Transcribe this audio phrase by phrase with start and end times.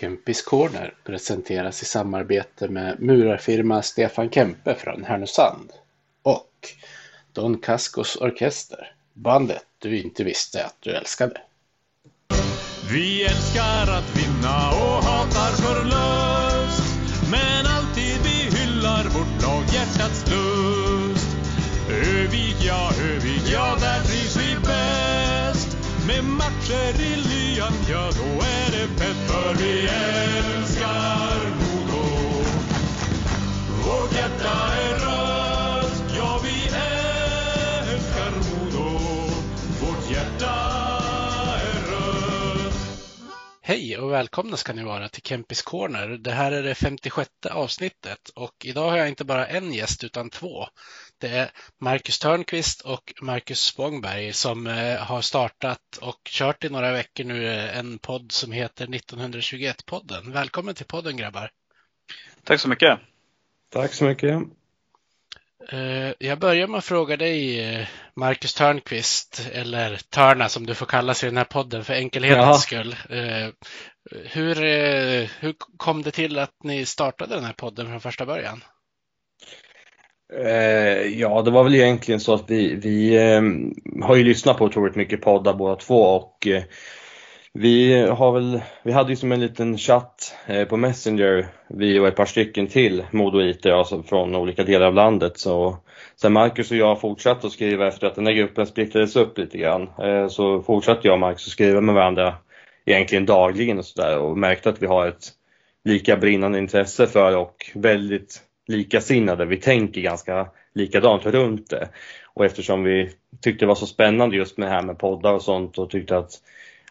[0.00, 5.70] Kempis Corner presenteras i samarbete med murarfirma Stefan Kempe från Härnösand
[6.22, 6.68] och
[7.32, 11.40] Don Cascos Orkester, bandet du inte visste att du älskade.
[12.92, 16.94] Vi älskar att vinna och hatar förlust
[17.30, 21.36] Men alltid vi hyllar vårt lag hjärtats lust
[21.90, 25.76] Övik, ja, Övik, ja, där trivs vi bäst
[26.06, 32.02] Med matcher i lyan, ja, då är skeppet För vi älskar Modo
[33.84, 36.64] Vårt hjärta är rött, ja, vi
[37.90, 38.98] älskar Modo
[39.80, 40.54] Vårt hjärta
[41.62, 42.74] är rött
[43.62, 46.08] Hej och välkomna ska ni vara till Kempis Corner.
[46.08, 50.30] Det här är det 56 avsnittet och idag har jag inte bara en gäst utan
[50.30, 50.66] två.
[51.20, 56.92] Det är Marcus Törnqvist och Marcus Spångberg som eh, har startat och kört i några
[56.92, 60.32] veckor nu eh, en podd som heter 1921-podden.
[60.32, 61.50] Välkommen till podden grabbar!
[62.44, 62.98] Tack så mycket.
[63.72, 64.42] Tack så mycket.
[65.72, 71.22] Eh, Jag börjar med att fråga dig, Marcus Törnqvist, eller Törna som du får kallas
[71.24, 72.54] i den här podden för enkelhetens Ja.
[72.58, 72.96] skull.
[74.24, 74.54] Hur,
[75.40, 78.64] hur kom det till att ni startade den här podden från första början?
[80.32, 83.42] Eh, ja, det var väl egentligen så att vi, vi eh,
[84.06, 86.62] har ju lyssnat på otroligt mycket poddar båda två och eh,
[87.52, 92.08] vi har väl, vi hade ju som en liten chatt eh, på Messenger, vi och
[92.08, 95.38] ett par stycken till modoiter, alltså från olika delar av landet.
[95.38, 95.76] Så
[96.16, 99.58] sen Marcus och jag fortsatte att skriva efter att den här gruppen splittrades upp lite
[99.58, 99.90] grann.
[100.02, 102.34] Eh, så fortsatte jag och Marcus att skriva med varandra
[102.86, 105.28] egentligen dagligen och sådär och märkte att vi har ett
[105.84, 109.44] lika brinnande intresse för och väldigt likasinnade.
[109.44, 111.88] Vi tänker ganska likadant runt det.
[112.34, 115.42] Och eftersom vi tyckte det var så spännande just med det här med poddar och
[115.42, 116.30] sånt och tyckte att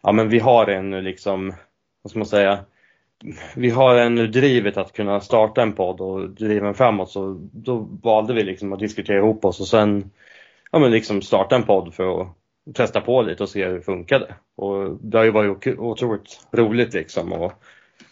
[0.01, 1.53] ja, men vi har ännu, liksom,
[2.01, 2.59] vad ska man säga,
[3.55, 7.77] vi har ännu drivet att kunna starta en podd och driva den framåt så då
[8.03, 10.11] valde vi liksom att diskutera ihop oss och sen
[10.71, 12.27] ja, men liksom starta en podd för att
[12.73, 14.35] testa på lite och se hur det funkade.
[14.55, 17.59] Och det har ju varit otroligt roligt liksom att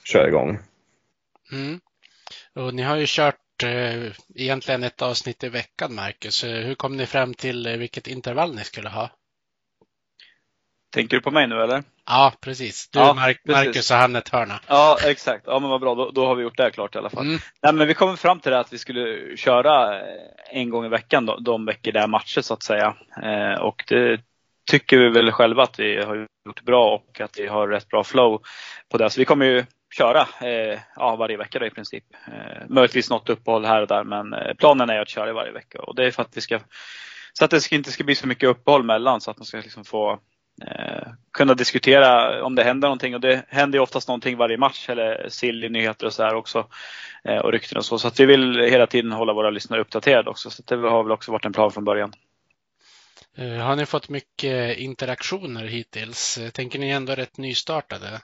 [0.04, 0.58] köra igång.
[1.52, 1.80] Mm.
[2.56, 6.44] Och ni har ju kört eh, egentligen ett avsnitt i veckan, Marcus.
[6.44, 9.10] Eh, Hur kom ni fram till eh, vilket intervall ni skulle ha?
[10.94, 11.84] Tänker du på mig nu eller?
[12.06, 12.90] Ja, precis.
[12.90, 13.66] Du Ja, är Mar- precis.
[13.66, 14.60] Marcus och han är Törna.
[14.68, 15.44] Ja, exakt.
[15.48, 15.96] Ja, men vad bra.
[15.96, 17.26] Då, då har vi gjort det klart i alla fall.
[17.26, 17.40] Mm.
[17.62, 20.02] Nej, men vi kom fram till det att vi skulle köra
[20.52, 22.96] en gång i veckan då, de veckor det är matcher så att säga.
[23.24, 24.22] Eh, och det
[24.72, 28.04] tycker vi väl själva att vi har gjort bra och att vi har rätt bra
[28.04, 28.42] flow
[28.92, 29.10] på det.
[29.10, 29.66] Så vi kommer ju
[29.98, 32.04] köra eh, ja, varje vecka då i princip.
[32.28, 35.82] Eh, möjligtvis något uppehåll här och där men eh, planen är att köra varje vecka
[35.82, 36.60] och det är för att vi ska
[37.34, 39.58] så att det ska, inte ska bli så mycket uppehåll mellan så att man ska
[39.58, 40.20] liksom få
[40.66, 44.90] eh, kunna diskutera om det händer någonting och det händer ju oftast någonting varje match
[44.90, 46.68] eller silly nyheter och så här också
[47.24, 48.00] eh, och rykten och så.
[48.00, 50.50] Så att vi vill hela tiden hålla våra lyssnare uppdaterade också.
[50.50, 52.14] Så att det har väl också varit en plan från början.
[53.38, 56.40] Eh, har ni fått mycket interaktioner hittills?
[56.54, 58.22] Tänker ni ändå rätt nystartade?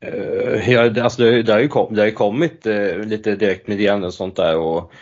[0.00, 3.36] Eh, ja, det- alltså det, det, har ju kom, det har ju kommit eh, lite
[3.36, 4.92] direktmeddelanden och sånt där och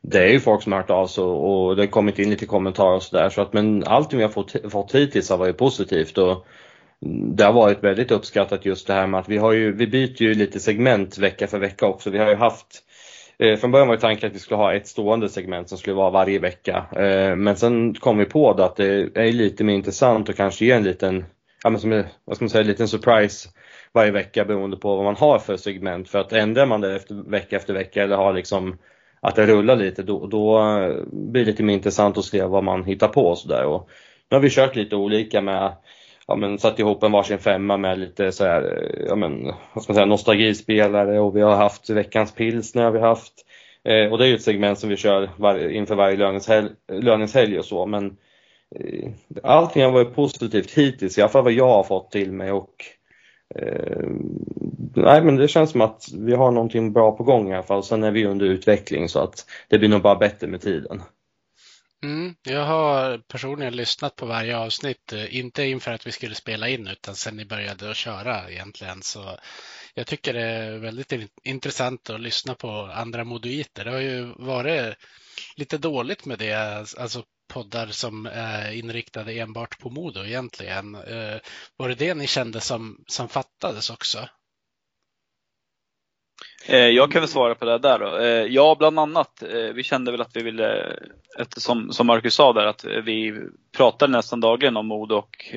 [0.00, 2.30] det är ju folk som har hört av sig och och det har kommit in
[2.30, 5.56] lite kommentarer och sådär så att men allting vi har fått, fått hittills har varit
[5.58, 6.46] positivt och
[7.36, 10.22] det har varit väldigt uppskattat just det här med att vi har ju, vi byter
[10.22, 12.10] ju lite segment vecka för vecka också.
[12.10, 12.66] Vi har ju haft
[13.38, 15.96] eh, från början var ju tanken att vi skulle ha ett stående segment som skulle
[15.96, 16.86] vara varje vecka.
[17.36, 20.72] Men sen kom vi på det att det är lite mer intressant och kanske ge
[20.72, 21.24] en liten,
[21.64, 23.48] ja men som, vad ska man säga, en liten surprise
[23.96, 26.08] varje vecka beroende på vad man har för segment.
[26.08, 28.78] För att ändrar man det efter, vecka efter vecka eller har liksom
[29.20, 32.64] att det rullar lite då, då eh, blir det lite mer intressant att se vad
[32.64, 33.80] man hittar på och sådär.
[34.30, 35.72] Nu har vi kört lite olika med
[36.28, 39.82] Ja men satt ihop en varsin femma med lite så här, eh, ja men vad
[39.82, 43.32] ska man säga, nostalgispelare och vi har haft veckans pilsner har vi haft.
[43.84, 47.58] Eh, och det är ju ett segment som vi kör var, inför varje löningshelg, löningshelg
[47.58, 48.16] och så men
[48.76, 49.10] eh,
[49.42, 52.74] allting har varit positivt hittills, i alla fall vad jag har fått till mig och
[53.54, 54.08] Eh,
[54.94, 57.82] nej men det känns som att vi har någonting bra på gång i alla fall.
[57.82, 61.02] Sen är vi under utveckling så att det blir nog bara bättre med tiden.
[62.04, 62.34] Mm.
[62.42, 66.86] Jag har personligen lyssnat på varje avsnitt, eh, inte inför att vi skulle spela in
[66.86, 69.02] utan sen ni började att köra egentligen.
[69.02, 69.38] Så
[69.94, 71.12] jag tycker det är väldigt
[71.42, 73.84] intressant att lyssna på andra moduiter.
[73.84, 74.94] Det har ju varit
[75.56, 80.94] lite dåligt med det, alltså, alltså poddar som är inriktade enbart på Modo egentligen.
[80.94, 81.38] Eh,
[81.76, 84.28] var det det ni kände som, som fattades också?
[86.68, 88.18] Eh, jag kan väl svara på det där då.
[88.18, 89.42] Eh, ja, bland annat.
[89.42, 90.96] Eh, vi kände väl att vi ville,
[91.38, 93.34] eftersom, som Marcus sa där, att vi
[93.76, 95.54] pratar nästan dagligen om mod och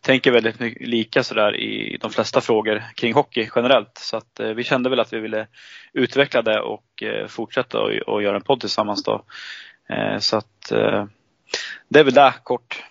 [0.00, 3.98] tänker väldigt mycket lika sådär i de flesta frågor kring hockey generellt.
[3.98, 5.46] Så att vi kände väl att vi ville
[5.92, 9.24] utveckla det och fortsätta och, göra en podd tillsammans då.
[10.20, 10.72] Så att
[11.88, 12.84] det är väl det kort.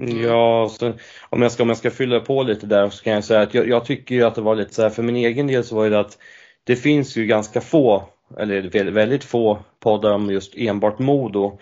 [0.00, 0.92] Ja, så
[1.28, 3.54] om, jag ska, om jag ska fylla på lite där så kan jag säga att
[3.54, 5.76] jag, jag tycker ju att det var lite så här, för min egen del så
[5.76, 6.18] var det att
[6.64, 8.04] det finns ju ganska få,
[8.38, 11.58] eller väldigt få poddar om just enbart Modo.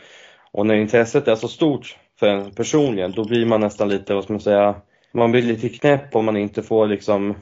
[0.52, 4.24] Och när intresset är så stort för en personligen, då blir man nästan lite, vad
[4.24, 4.74] ska man säga,
[5.12, 7.34] man blir lite knäpp om man inte får liksom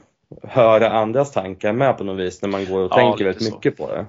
[0.43, 3.55] höra andras tankar med på något vis när man går och ja, tänker väldigt så.
[3.55, 4.05] mycket på det.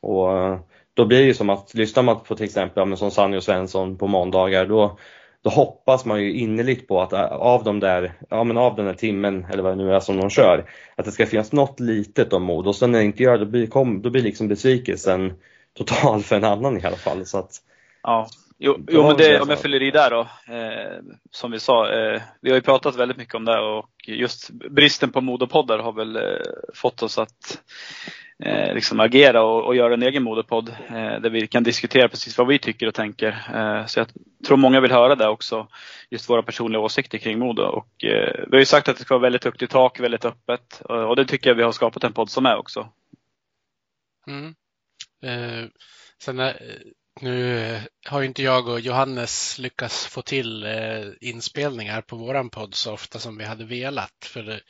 [0.00, 0.58] Och
[0.94, 3.98] då blir det ju som att, lyssnar man på till exempel som Sanny och Svensson
[3.98, 4.98] på måndagar, då
[5.44, 8.86] då hoppas man ju innerligt på att äh, av de där, ja men av den
[8.86, 11.80] där timmen eller vad det nu är som de kör, att det ska finnas något
[11.80, 14.22] litet om mod och sen när det inte gör det, då blir, kom, då blir
[14.22, 15.32] liksom besvikelsen
[15.74, 17.26] total för en annan i alla fall.
[17.26, 17.50] Så att,
[18.02, 20.20] ja, jo, jo men det, om jag fyller i där då,
[20.54, 24.50] eh, som vi sa, eh, vi har ju pratat väldigt mycket om det och just
[24.50, 26.22] bristen på modopoddar har väl eh,
[26.74, 27.62] fått oss att
[28.44, 32.38] eh, liksom agera och, och, göra en egen modepodd eh, där vi kan diskutera precis
[32.38, 33.28] vad vi tycker och tänker.
[33.54, 34.06] Eh, så jag
[34.46, 35.68] tror många vill höra det också,
[36.10, 37.62] just våra personliga åsikter kring mode.
[37.62, 40.24] Och, eh, vi har ju sagt att det ska vara väldigt högt i tak, väldigt
[40.24, 42.88] öppet och det tycker jag vi har skapat en podd som är också.
[44.26, 44.54] Mm.
[45.22, 45.68] Eh,
[46.22, 46.82] sen är,
[47.20, 52.74] nu eh, har inte jag och Johannes lyckats få till eh, inspelningar på våran podd
[52.74, 54.24] så ofta som vi hade velat.
[54.24, 54.60] För det,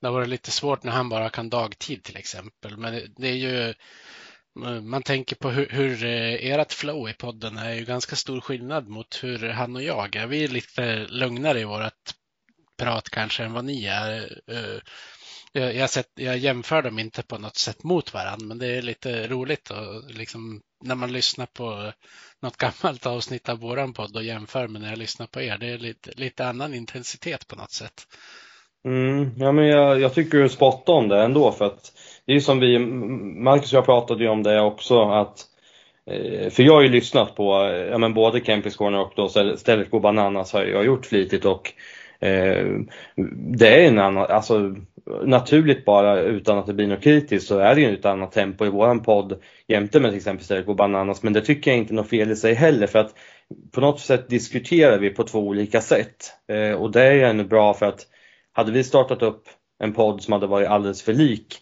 [0.00, 2.76] det har varit lite svårt när han bara kan dagtid till exempel.
[2.76, 3.74] Men det är ju,
[4.82, 9.18] man tänker på hur, hur ert flow i podden är ju ganska stor skillnad mot
[9.22, 10.26] hur han och jag är.
[10.26, 12.12] Vi är lite lugnare i vårt
[12.78, 14.38] prat kanske än vad ni är.
[14.46, 14.80] Eh,
[15.52, 18.82] jag, jag, sett, jag jämför dem inte på något sätt mot varandra, men det är
[18.82, 21.92] lite roligt och liksom, när man lyssnar på
[22.42, 25.58] något gammalt avsnitt av våran podd och jämför med när jag lyssnar på er.
[25.58, 28.06] Det är lite, lite annan intensitet på något sätt.
[28.84, 31.92] Mm, ja, men jag, jag tycker du spottar om det ändå för att
[32.26, 35.46] det är som vi, Marcus och jag pratade ju om det också att
[36.06, 39.28] eh, för jag har ju lyssnat på eh, ja, men både Campus Corner och då
[39.56, 41.72] Stället Go Bananas har jag gjort flitigt och
[42.20, 42.66] eh,
[43.58, 44.74] det är en annan, alltså
[45.24, 48.66] naturligt bara utan att det blir något kritiskt så är det ju ett annat tempo
[48.66, 51.94] i våran podd jämte med till exempel Stället Go Bananas men det tycker jag inte
[51.94, 53.14] är något fel i sig heller för att
[53.72, 57.44] på något sätt diskuterar vi på två olika sätt eh, och det är ju ändå
[57.44, 58.06] bra för att
[58.52, 59.48] hade vi startat upp
[59.78, 61.58] en podd som hade varit alldeles för lik,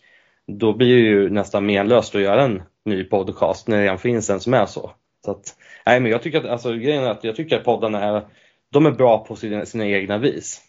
[0.46, 4.30] då blir det ju nästan menlöst att göra en ny podcast när det redan finns
[4.30, 4.90] en som är så.
[5.24, 5.56] så att,
[5.86, 8.26] nej, men jag tycker att, alltså, grejen är att jag tycker att poddarna är,
[8.72, 10.62] de är bra på sina, sina egna vis.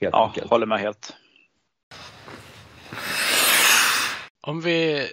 [0.00, 0.50] Helt ja, enkelt.
[0.50, 1.16] håller med helt.
[4.46, 5.08] Om vi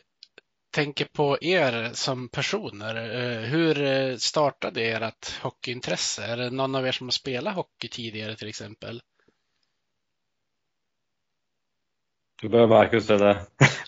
[0.71, 6.23] tänker på er som personer, eh, hur eh, startade ert hockeyintresse?
[6.23, 9.01] Är det någon av er som har spelat hockey tidigare till exempel?
[12.41, 13.37] Du börjar Marcus eller?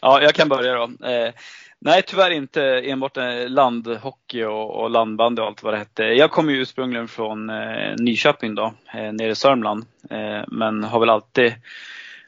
[0.01, 1.07] Ja, jag kan börja då.
[1.07, 1.33] Eh,
[1.79, 6.03] nej, tyvärr inte enbart eh, landhockey och, och landbandy och allt vad det hette.
[6.03, 9.85] Jag kommer ju ursprungligen från eh, Nyköping då, eh, nere i Sörmland.
[10.09, 11.53] Eh, men har väl alltid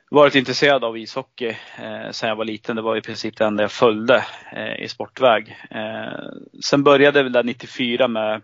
[0.09, 2.75] varit intresserad av ishockey eh, sedan jag var liten.
[2.75, 4.25] Det var i princip det enda jag följde
[4.55, 5.57] eh, i sportväg.
[5.71, 6.19] Eh,
[6.63, 8.41] sen började jag väl 94 med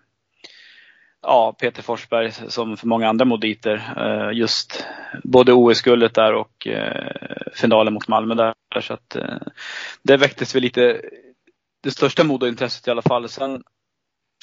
[1.21, 3.93] ja, Peter Forsberg som för många andra moditer.
[3.97, 4.85] Eh, just
[5.23, 7.11] både OS-guldet där och eh,
[7.53, 8.53] finalen mot Malmö där.
[8.81, 9.37] Så att eh,
[10.03, 11.01] det väcktes väl lite
[11.83, 13.29] det största modeintresset i alla fall.
[13.29, 13.63] Sen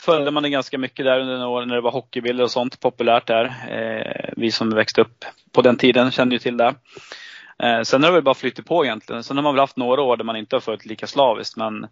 [0.00, 2.80] följde man det ganska mycket där under några år när det var hockeybilder och sånt
[2.80, 3.44] populärt där.
[3.70, 6.74] Eh, vi som växte upp på den tiden kände ju till det.
[7.62, 9.24] Eh, sen har det väl bara flyttat på egentligen.
[9.24, 11.84] Sen har man väl haft några år där man inte har följt lika slaviskt men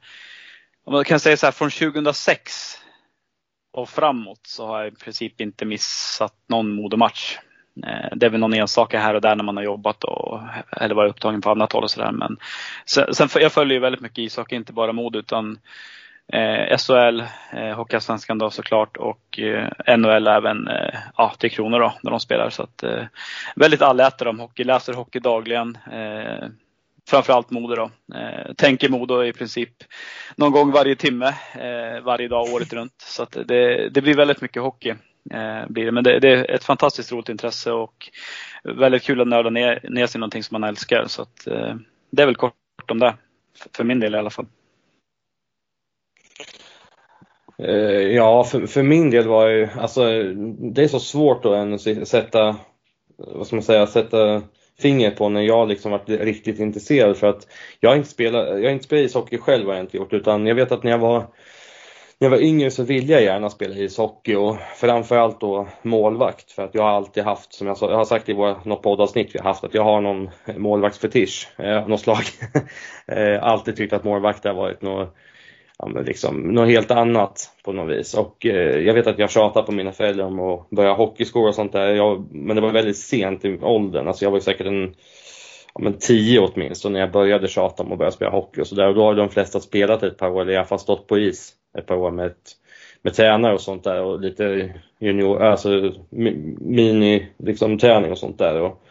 [0.84, 2.78] om man kan säga så här från 2006
[3.76, 7.38] och framåt så har jag i princip inte missat någon Modo-match.
[7.86, 10.40] Eh, det är väl någon enstaka här och där när man har jobbat och,
[10.72, 12.12] eller varit upptagen på annat håll och sådär.
[12.12, 12.36] Men
[12.86, 15.58] sen, sen, jag följer ju väldigt mycket ishockey, inte bara mod utan
[16.32, 21.94] eh, SHL, eh, Hockeyallsvenskan då såklart och eh, NHL även eh, ja, Tre Kronor då
[22.02, 22.50] när de spelar.
[22.50, 23.04] Så att, eh,
[23.56, 25.78] väldigt allätare om hockey, läser hockey dagligen.
[25.92, 26.48] Eh,
[27.08, 27.90] framförallt Modo då.
[28.14, 29.70] Eh, tänker Modo i princip
[30.36, 32.94] någon gång varje timme, eh, varje dag året runt.
[32.98, 34.94] Så att det, det blir väldigt mycket hockey.
[35.30, 35.92] Eh, blir det.
[35.92, 38.10] Men det, det, är ett fantastiskt roligt intresse och
[38.64, 41.04] väldigt kul att nörda ner, ner sig i någonting som man älskar.
[41.06, 41.74] Så att, eh,
[42.10, 42.54] det är väl kort
[42.90, 43.14] om det.
[43.76, 44.46] För min del i alla fall.
[47.58, 50.22] Eh, ja, för, för min del var ju, alltså
[50.74, 52.56] det är så svårt att än sätta,
[53.16, 54.42] vad ska man säga, sätta
[54.78, 57.46] fingret på när jag liksom varit riktigt intresserad för att
[57.80, 60.46] jag har inte spelat, jag har inte spelat ishockey själv har jag inte gjort utan
[60.46, 61.26] jag vet att när jag var
[62.18, 66.64] när jag var yngre så ville jag gärna spela ishockey och framförallt då målvakt för
[66.64, 69.34] att jag har alltid haft, som jag, sa, jag har sagt i våra, något poddavsnitt
[69.34, 72.24] vi har haft, att jag har någon målvaktsfetisch eh, något slag.
[73.06, 75.14] eh, alltid tyckt att målvakt har varit något,
[75.78, 78.14] ja, men liksom, något helt annat på något vis.
[78.14, 81.54] Och eh, jag vet att jag tjatade på mina föräldrar om att börja hockeyskola och
[81.54, 84.94] sånt där, jag, men det var väldigt sent i åldern, alltså jag var säkert en
[85.74, 88.88] ja, men tio åtminstone när jag började tjata om att börja spela hockey och sådär.
[88.88, 91.18] Och då har de flesta spelat ett par år, eller i alla fall stått på
[91.18, 92.52] is ett par år med, ett,
[93.02, 95.92] med tränare och sånt där och lite junior, alltså
[96.58, 98.60] mini liksom träning och sånt där.
[98.60, 98.85] Och,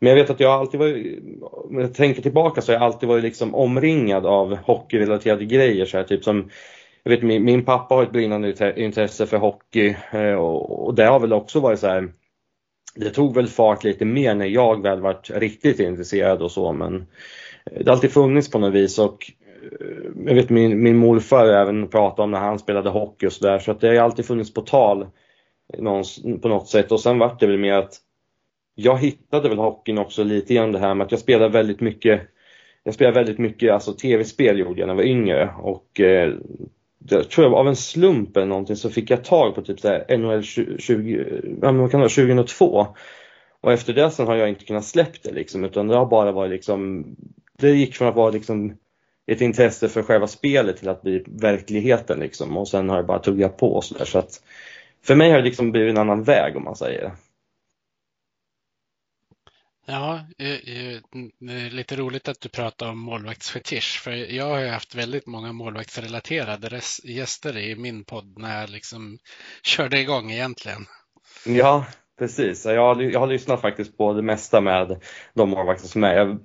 [0.00, 3.08] men jag vet att jag alltid varit, om jag tänker tillbaka så har jag alltid
[3.08, 6.50] varit liksom omringad av hockeyrelaterade grejer så här, typ som
[7.02, 11.04] jag vet min, min pappa har ett brinnande intresse för hockey eh, och, och det
[11.04, 12.12] har väl också varit så här
[12.94, 16.96] det tog väl fart lite mer när jag väl varit riktigt intresserad och så men
[16.96, 19.32] eh, det har alltid funnits på något vis och
[19.80, 23.58] eh, jag vet min, min morfar även pratade om när han spelade hockey och sådär
[23.58, 25.06] så att det har alltid funnits på tal
[26.42, 26.92] på något sätt.
[26.92, 28.00] Och sen vart det väl mer att
[28.82, 32.20] jag hittade väl hockeyn också lite grann det här med att jag spelade väldigt mycket
[32.84, 36.34] jag spelade väldigt mycket alltså tv-spel gjorde jag när jag var yngre och eh,
[37.08, 39.88] jag tror jag av en slump eller någonting så fick jag tag på typ så
[39.88, 40.42] här NHL
[40.78, 42.86] 20, vad kan det vara, 2002.
[43.60, 46.32] Och efter det sen har jag inte kunnat släppa det liksom utan det har bara
[46.32, 47.06] varit liksom,
[47.58, 48.76] det gick från att vara liksom
[49.26, 53.18] ett intresse för själva spelet till att bli verkligheten liksom och sen har jag bara
[53.18, 54.42] tuggat på och sådär så att
[55.04, 57.12] för mig har det liksom blivit en annan väg om man säger.
[59.90, 61.00] Ja, eh, eh,
[61.40, 64.94] det är eh, lite roligt att du pratar om målvaktsfetisch, för jag har ju haft
[64.94, 69.18] väldigt många målvaktsrelaterade gäster i min podd när jag liksom
[69.62, 70.86] körde igång egentligen.
[71.46, 71.86] Ja,
[72.18, 72.64] precis.
[72.64, 75.02] Jag har, jag har lyssnat faktiskt på det mesta med
[75.34, 76.14] de målvakter som är.
[76.14, 76.38] Jag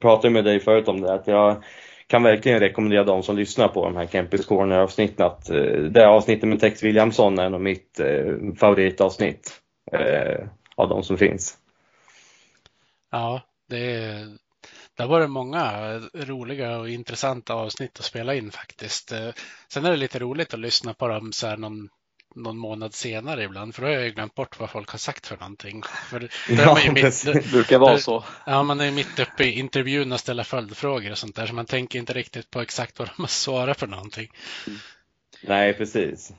[0.00, 1.64] pratade med dig förut om det, att jag
[2.06, 5.46] kan verkligen rekommendera de som lyssnar på de här Kempis Corner avsnitten att
[5.90, 8.00] det avsnittet med Tex Williamson är nog mitt
[8.60, 9.60] favoritavsnitt
[10.76, 11.58] av de som finns.
[13.10, 13.84] Ja, det,
[14.96, 19.12] det har varit många roliga och intressanta avsnitt att spela in faktiskt.
[19.12, 19.28] Eh,
[19.68, 21.88] sen är det lite roligt att lyssna på dem så här någon,
[22.34, 25.26] någon månad senare ibland, för då har jag ju glömt bort vad folk har sagt
[25.26, 25.82] för någonting.
[25.82, 28.24] För ja, mitt, det brukar vara så.
[28.46, 31.66] Ja, man är mitt uppe i intervjun och ställer följdfrågor och sånt där, så man
[31.66, 34.28] tänker inte riktigt på exakt vad de har svarat för någonting.
[35.42, 36.32] Nej, precis.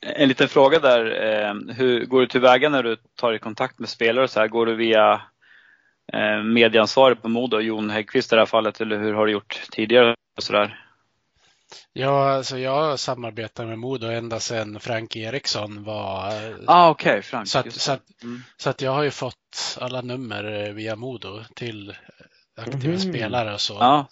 [0.00, 1.04] En liten fråga där.
[1.04, 4.28] Eh, hur går du tillväga när du tar i kontakt med spelare?
[4.28, 5.22] Så här, går du via
[6.12, 9.62] eh, medieansvarig på Modo, Jon Häggkvist i det här fallet, eller hur har du gjort
[9.70, 10.14] tidigare?
[10.38, 10.78] Sådär?
[11.92, 16.32] Ja, alltså jag samarbetar med Modo ända sedan Frank Eriksson var...
[16.66, 17.48] Ah, okay, Frank.
[17.48, 18.42] Så att, så, att, mm.
[18.56, 21.96] så att jag har ju fått alla nummer eh, via Modo till
[22.56, 22.98] aktiva mm.
[22.98, 23.74] spelare och så.
[23.74, 24.08] Ja,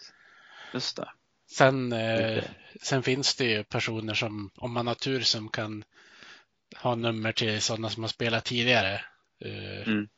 [0.74, 1.08] just det.
[1.56, 2.44] Sen, eh,
[2.82, 5.84] sen finns det ju personer som, om man har tur, som kan
[6.76, 8.94] ha nummer till sådana som har spelat tidigare.
[9.44, 10.08] Eh, mm.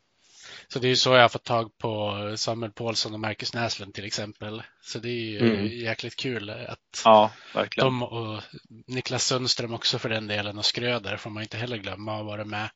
[0.72, 4.04] Så det är så jag har fått tag på Samuel Paulsson och Marcus Näslund till
[4.04, 4.62] exempel.
[4.82, 5.66] Så det är ju mm.
[5.66, 7.86] jäkligt kul att ja, verkligen.
[7.86, 8.42] de och
[8.86, 12.46] Niklas Sundström också för den delen och Skröder får man inte heller glömma har varit
[12.46, 12.70] med.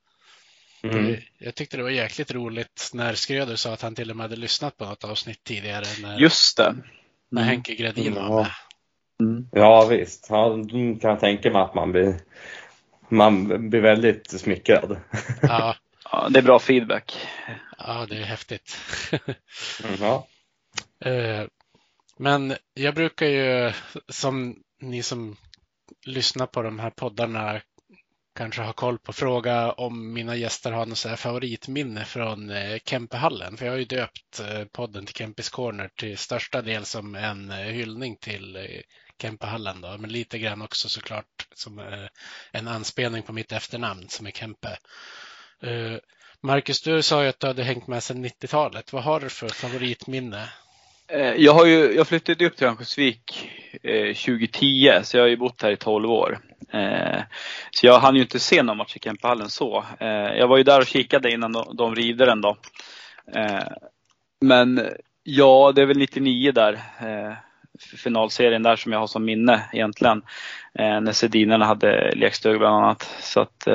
[0.83, 1.17] Mm.
[1.38, 4.37] Jag tyckte det var jäkligt roligt när Skröder sa att han till och med hade
[4.37, 5.85] lyssnat på något avsnitt tidigare.
[6.03, 6.75] När, Just det.
[7.31, 7.49] När mm.
[7.49, 8.50] Henke Gradin var med.
[9.21, 9.49] Mm.
[9.53, 10.55] Ja visst, ja,
[11.00, 12.21] kan jag tänka mig att man blir,
[13.09, 14.97] man blir väldigt smickrad.
[15.43, 15.76] Ja.
[16.13, 17.27] Ja, det är bra feedback.
[17.79, 18.77] Ja, det är häftigt.
[20.01, 20.27] ja.
[21.01, 21.47] Eh,
[22.19, 23.73] men jag brukar ju,
[24.09, 25.37] som ni som
[26.07, 27.61] lyssnar på de här poddarna
[28.35, 32.79] kanske har koll på, fråga om mina gäster har något så här favoritminne från eh,
[32.85, 33.57] Kempehallen.
[33.57, 37.51] För jag har ju döpt eh, podden till Kempis Corner till största del som en
[37.51, 38.59] hyllning till
[39.23, 42.07] Kempehallen då, men lite grann också såklart som
[42.53, 44.79] en anspelning på mitt efternamn som är Kempe.
[45.63, 45.99] Eh,
[46.41, 48.93] Marcus, du sa ju att du hade hängt med sedan 90-talet.
[48.93, 50.49] Vad har du för favoritminne?
[51.09, 53.51] Eh, jag, har ju, jag flyttade upp till Örnsköldsvik
[53.83, 56.39] eh, 2010, så jag har ju bott här i 12 år.
[57.71, 59.85] Så jag hann ju inte se någon match i Kempehallen så.
[60.39, 62.57] Jag var ju där och kikade innan de rivde den då.
[64.41, 64.89] Men
[65.23, 66.81] ja, det är väl 99 där,
[67.97, 70.23] finalserien där som jag har som minne egentligen.
[70.75, 73.03] När Sedinarna hade lekstuga bland annat.
[73.21, 73.69] Så att,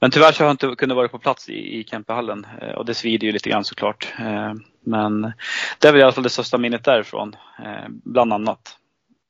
[0.00, 2.84] men tyvärr så har jag inte kunnat vara på plats i, i Kempehallen eh, och
[2.84, 4.14] det svider ju lite grann såklart.
[4.20, 5.32] Eh, men
[5.78, 8.76] det är väl i alla fall det största minnet därifrån, eh, bland annat.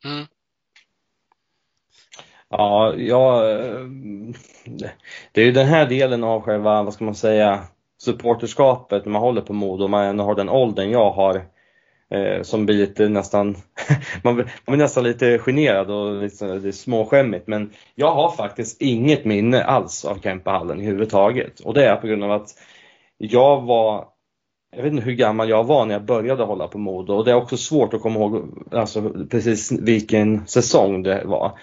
[0.04, 0.26] Mm.
[2.50, 3.42] Ja, ja,
[5.32, 7.60] det är ju den här delen av själva, vad ska man säga,
[7.98, 11.44] supporterskapet när man håller på Modo och man ändå har den åldern jag har
[12.10, 13.56] eh, som blir lite nästan,
[14.22, 18.30] man, blir, man blir nästan lite generad och liksom, det är småskämmigt men jag har
[18.30, 22.48] faktiskt inget minne alls av Kempehallen överhuvudtaget och det är på grund av att
[23.18, 24.08] jag var
[24.76, 27.30] jag vet inte hur gammal jag var när jag började hålla på Modo och det
[27.30, 31.58] är också svårt att komma ihåg alltså, precis vilken säsong det var.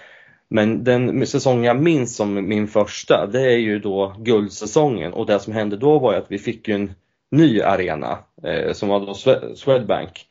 [0.48, 5.40] Men den säsong jag minns som min första, det är ju då guldsäsongen och det
[5.40, 6.92] som hände då var ju att vi fick en
[7.30, 9.14] ny arena eh, som var då
[9.54, 10.26] Swedbank.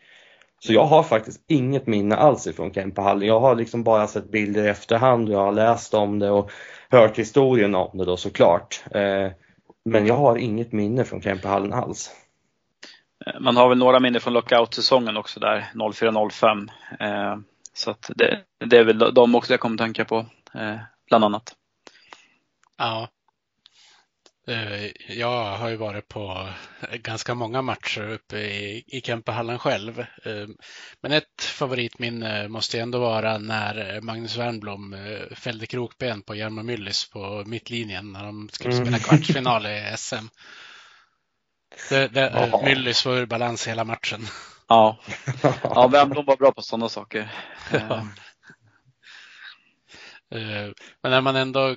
[0.59, 3.27] Så jag har faktiskt inget minne alls ifrån Kempehallen.
[3.27, 6.51] Jag har liksom bara sett bilder i efterhand och jag har läst om det och
[6.89, 8.83] hört historien om det då såklart.
[8.91, 9.31] Eh,
[9.85, 12.12] men jag har inget minne från Kempehallen alls.
[13.39, 16.69] Man har väl några minnen från lockout-säsongen också där, 04-05.
[17.00, 17.38] Eh,
[17.74, 20.17] så att det, det, är väl de också jag kommer att tänka på,
[20.53, 21.55] eh, bland annat.
[22.77, 23.07] Ja.
[24.47, 26.49] Eh, jag har ju varit på
[26.91, 29.99] ganska många matcher uppe i, i Kempehallen själv.
[29.99, 30.47] Eh,
[31.01, 37.09] men ett favoritminne måste ändå vara när Magnus Wernbloom eh, fällde krokben på Hjalmar Myllys
[37.09, 38.99] på mittlinjen när de skulle spela mm.
[38.99, 40.25] kvartsfinal i SM.
[41.89, 44.27] Det, det, Myllys var ur balans hela matchen.
[44.67, 44.99] Ja,
[45.63, 47.31] ja Wernbloom var bra på sådana saker.
[47.71, 48.07] Ja.
[51.01, 51.75] Men när man ändå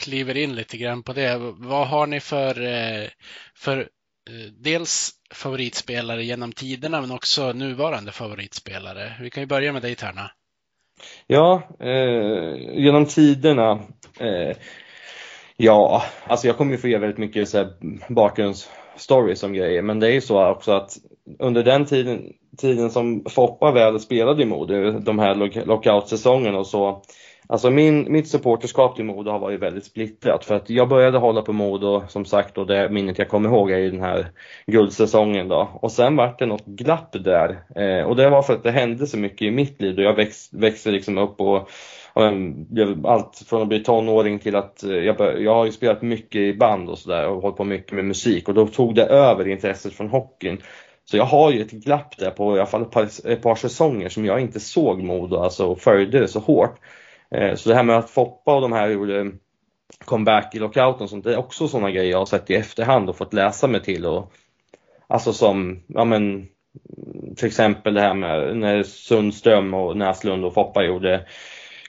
[0.00, 1.38] kliver in lite grann på det.
[1.58, 3.08] Vad har ni för, eh,
[3.54, 9.12] för eh, dels favoritspelare genom tiderna men också nuvarande favoritspelare?
[9.20, 10.30] Vi kan ju börja med dig Tärna.
[11.26, 13.72] Ja, eh, genom tiderna.
[14.20, 14.56] Eh,
[15.56, 17.72] ja, alltså jag kommer ju få ge väldigt mycket så här,
[18.08, 20.90] bakgrundsstories om grejer men det är ju så också att
[21.38, 25.34] under den tiden, tiden som Foppa väl spelade i Modo, de här
[25.66, 27.02] lockout-säsongerna och så
[27.50, 31.42] Alltså min, mitt supporterskap till Modo har varit väldigt splittrat för att jag började hålla
[31.42, 34.26] på Modo som sagt och det minnet jag kommer ihåg är ju den här
[34.66, 35.68] guldsäsongen då.
[35.82, 39.06] Och sen vart det något glapp där eh, och det var för att det hände
[39.06, 41.70] så mycket i mitt liv då jag väx, växte liksom upp och,
[42.12, 42.32] och eh,
[43.04, 46.40] allt från att bli tonåring till att eh, jag, bör, jag har ju spelat mycket
[46.40, 49.48] i band och sådär och hållit på mycket med musik och då tog det över
[49.48, 50.62] intresset från hockeyn.
[51.04, 53.54] Så jag har ju ett glapp där på i alla fall ett par, ett par
[53.54, 56.78] säsonger som jag inte såg Modo alltså och följde det så hårt.
[57.34, 59.32] Eh, så det här med att Foppa och de här gjorde
[60.04, 63.08] comeback i lockouten och sånt, det är också sådana grejer jag har sett i efterhand
[63.08, 64.06] och fått läsa mig till.
[64.06, 64.32] Och,
[65.06, 66.48] alltså som, ja men
[67.36, 71.26] till exempel det här med när Sundström och Näslund och Foppa gjorde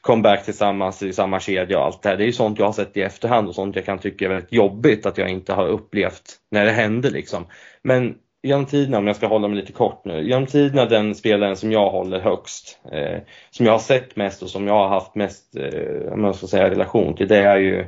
[0.01, 2.17] comeback tillsammans i samma kedja och allt det här.
[2.17, 4.29] Det är ju sånt jag har sett i efterhand och sånt jag kan tycka är
[4.29, 7.45] väldigt jobbigt att jag inte har upplevt när det hände liksom.
[7.83, 11.55] Men genom tiderna, om jag ska hålla mig lite kort nu, genom tiderna den spelaren
[11.55, 15.15] som jag håller högst, eh, som jag har sett mest och som jag har haft
[15.15, 17.79] mest, eh, om jag ska säga relation till, det är ju,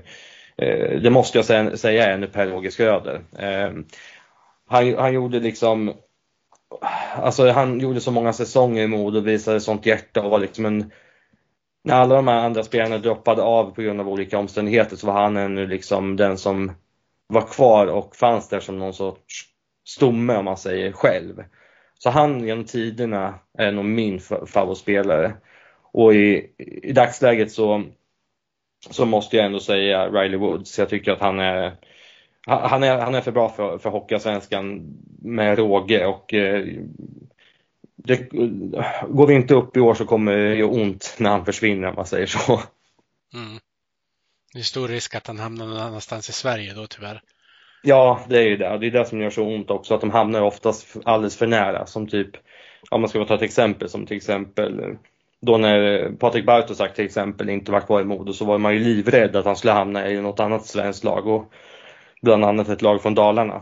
[0.58, 3.22] eh, det måste jag säga, säga är nu Per-Åge Schröder.
[3.40, 3.72] Eh,
[4.68, 5.94] han, han gjorde liksom,
[7.16, 10.66] alltså han gjorde så många säsonger i Modo och visade sånt hjärta och var liksom
[10.66, 10.92] en
[11.84, 15.22] när alla de här andra spelarna droppade av på grund av olika omständigheter så var
[15.22, 16.72] han ännu liksom den som
[17.28, 19.53] var kvar och fanns där som någon sorts
[19.86, 21.44] stomme om man säger själv.
[22.00, 25.34] Så han genom tiderna är nog min favoritspelare.
[25.92, 27.84] Och i, i dagsläget så,
[28.90, 30.80] så måste jag ändå säga Riley Woods.
[30.80, 31.76] Jag tycker att han är
[32.48, 36.66] han är, han är för bra för, för Hockeyallsvenskan med råge och eh,
[37.96, 38.30] det,
[39.10, 41.96] går vi inte upp i år så kommer det göra ont när han försvinner om
[41.96, 42.62] man säger så.
[43.34, 43.60] Mm.
[44.54, 47.22] Det är stor risk att han hamnar någon annanstans i Sverige då tyvärr.
[47.86, 48.78] Ja, det är ju det.
[48.78, 51.86] Det är det som gör så ont också, att de hamnar oftast alldeles för nära.
[51.86, 52.30] Som typ,
[52.90, 54.98] om man ska ta ett exempel, som till exempel
[55.42, 58.80] då när Patrik Bartosak till exempel inte var kvar i Modo så var man ju
[58.80, 61.54] livrädd att han skulle hamna i något annat svenskt lag och
[62.22, 63.62] bland annat ett lag från Dalarna.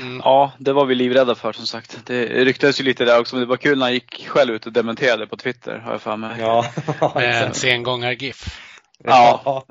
[0.00, 2.06] Mm, ja, det var vi livrädda för som sagt.
[2.06, 4.66] Det ryktades ju lite där också, men det var kul när han gick själv ut
[4.66, 6.36] och dementerade på Twitter, har jag för mig.
[6.40, 6.64] Ja,
[7.14, 8.60] Med en sengångar-GIF.
[9.04, 9.40] Ja.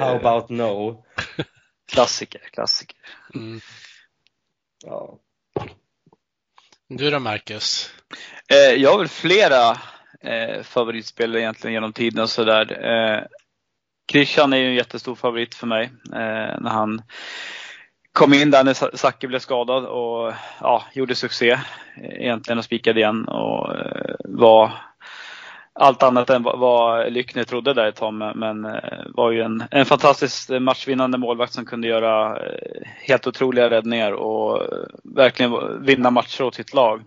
[0.00, 1.04] How about no?
[1.90, 2.96] Klassiker, klassiker.
[3.34, 3.60] Mm.
[4.84, 5.18] Ja.
[6.88, 7.94] Du då Marcus?
[8.48, 9.70] Eh, jag har väl flera
[10.20, 12.86] eh, favoritspelare egentligen genom tiden och sådär.
[12.86, 13.24] Eh,
[14.12, 15.84] Christian är ju en jättestor favorit för mig.
[16.12, 17.02] Eh, när han
[18.12, 21.58] kom in där när Zacke blev skadad och ja, gjorde succé
[21.96, 24.89] egentligen och spikade igen och eh, var
[25.74, 29.86] allt annat än vad Lyckner trodde där ett tag, men eh, var ju en, en
[29.86, 34.68] fantastisk matchvinnande målvakt som kunde göra eh, helt otroliga räddningar och eh,
[35.04, 37.02] verkligen vinna matcher åt sitt lag.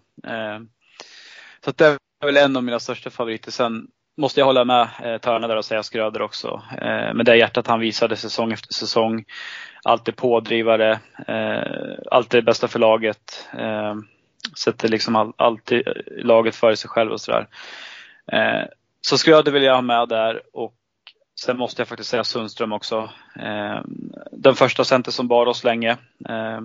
[1.66, 1.86] Så det
[2.22, 3.52] är väl en av mina största favoriter.
[3.52, 4.88] Sen måste jag hålla med
[5.22, 6.62] Törne där och säga Skröder också.
[7.14, 9.26] Med det hjärtat han visade säsong efter säsong.
[9.84, 13.50] alltid pådrivare, eh, alltid bästa för laget.
[13.58, 13.96] Eh,
[14.64, 17.48] sätter liksom all, alltid laget före sig själv och sådär.
[18.32, 18.68] Eh,
[19.02, 20.76] så Skröder vill jag ha med där och
[21.42, 23.10] sen måste jag faktiskt säga Sundström också.
[23.40, 23.82] Eh,
[24.32, 25.92] den första center som bar oss länge.
[26.30, 26.62] Eh,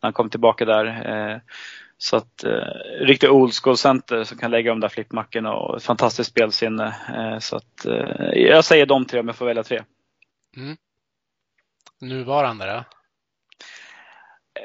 [0.00, 0.86] när han kom tillbaka där.
[0.86, 1.38] Eh,
[1.98, 2.50] så att eh,
[3.00, 6.96] riktigt old school center som kan lägga de där flippmackorna och ett fantastiskt spelsinne.
[7.14, 9.82] Eh, så att eh, jag säger de tre om jag får välja tre.
[10.56, 10.76] Mm.
[12.00, 12.84] Nuvarande då?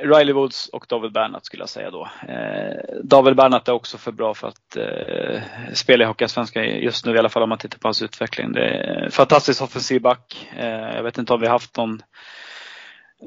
[0.02, 2.10] Riley Woods och David Bernhardt skulle jag säga då.
[2.28, 5.42] Eh, David Bernhardt är också för bra för att eh,
[5.74, 8.52] spela i Hockeyallsvenskan just nu i alla fall om man tittar på hans utveckling.
[8.52, 10.50] Det är fantastiskt offensiv back.
[10.58, 12.02] Eh, jag vet inte om vi har haft någon,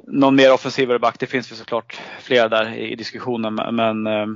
[0.07, 1.19] någon mer offensivare back.
[1.19, 4.27] Det finns ju såklart flera där i, i diskussionen men eh,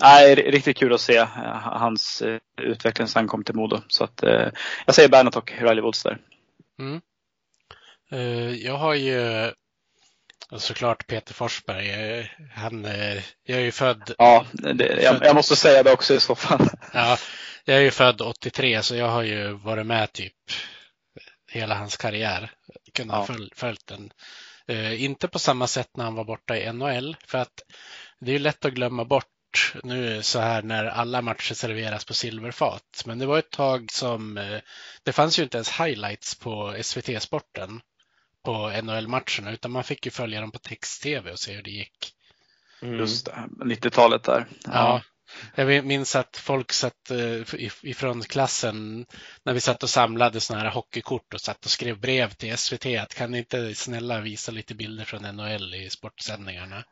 [0.00, 1.26] Nej, riktigt kul att se eh,
[1.62, 3.80] hans eh, utveckling sen han kom till Modo.
[3.88, 4.48] Så att, eh,
[4.86, 6.18] jag säger Bernhardt och Riley Woods där.
[6.78, 7.00] Mm.
[8.10, 9.50] Eh, jag har ju
[10.58, 12.30] såklart Peter Forsberg.
[12.54, 12.84] Han,
[13.44, 14.14] jag är ju född...
[14.18, 16.68] Ja, det, jag, jag, måste säga det också i så fall.
[16.92, 17.18] Ja,
[17.64, 20.34] jag är ju född 83 så jag har ju varit med typ
[21.50, 22.50] hela hans karriär.
[22.94, 23.34] Kunnat ja.
[23.34, 24.12] följ, följt den.
[24.98, 27.62] inte på samma sätt när han var borta i NHL för att
[28.20, 29.26] det är lätt att glömma bort
[29.82, 33.02] nu så här när alla matcher serveras på silverfat.
[33.04, 34.60] Men det var ett tag som eh,
[35.02, 37.80] det fanns ju inte ens highlights på SVT-sporten
[38.46, 42.12] på NHL-matcherna utan man fick ju följa dem på text-tv och se hur det gick.
[42.82, 42.98] Mm.
[42.98, 44.46] Just det, 90-talet där.
[44.64, 44.70] Ja.
[44.72, 45.02] ja.
[45.64, 49.06] Jag minns att folk satt eh, ifrån klassen
[49.44, 52.86] när vi satt och samlade sådana här hockeykort och satt och skrev brev till SVT
[52.86, 56.84] att kan ni inte snälla visa lite bilder från NHL i sportsändningarna?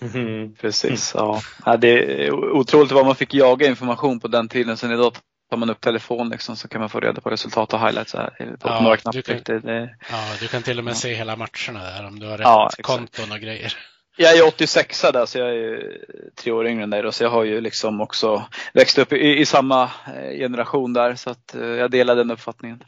[0.00, 1.42] Mm, precis, ja.
[1.64, 1.76] ja.
[1.76, 4.76] Det är otroligt vad man fick jaga information på den tiden.
[4.76, 5.16] Sen idag
[5.50, 8.56] tar man upp telefon liksom, så kan man få reda på resultat och highlights här,
[8.58, 9.10] på ja, några.
[9.12, 10.96] Du kan, det, ja, du kan till och med ja.
[10.96, 13.76] se hela matcherna där om du har rätt ja, konton och grejer.
[14.18, 15.98] Jag är 86 där så jag är
[16.34, 19.38] tre år yngre än dig då, så jag har ju liksom också växt upp i,
[19.38, 22.82] i samma eh, generation där så att eh, jag delar den uppfattningen.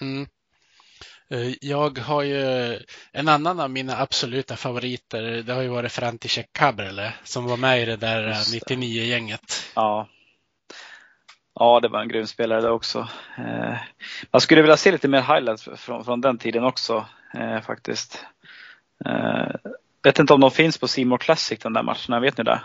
[0.00, 0.26] Mm.
[1.30, 2.78] Eh, jag har ju
[3.12, 5.22] en annan av mina absoluta favoriter.
[5.22, 9.70] Det har ju varit František Cabrele som var med i det där 99-gänget.
[9.74, 10.08] Ja.
[11.60, 13.08] Ja, det var en grym spelare det också.
[13.38, 13.76] Eh,
[14.30, 18.24] man skulle vilja se lite mer highlights från, från den tiden också eh, faktiskt.
[20.02, 22.62] vet inte om de finns på Simor Classic den där matcherna, vet ni det?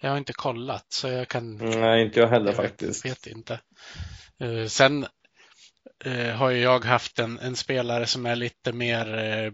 [0.00, 1.56] Jag har inte kollat så jag kan.
[1.56, 3.04] Nej, inte jag heller jag faktiskt.
[3.04, 3.60] Vet inte.
[4.68, 5.06] Sen
[6.04, 9.52] eh, har ju jag haft en, en, spelare som är lite mer eh,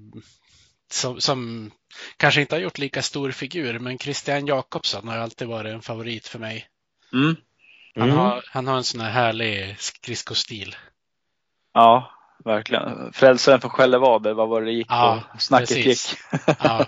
[0.92, 1.70] som, som,
[2.16, 6.26] kanske inte har gjort lika stor figur, men Christian Jakobsson har alltid varit en favorit
[6.26, 6.66] för mig.
[7.12, 7.36] Mm.
[7.94, 8.16] Han, mm.
[8.16, 10.76] har, han har en sån här härlig skridskostil.
[11.74, 12.10] Ja,
[12.44, 13.12] verkligen.
[13.12, 15.38] Frälsaren från Skällevad, vad var det gick ja, på?
[15.38, 15.98] Snacket gick.
[16.46, 16.86] ja,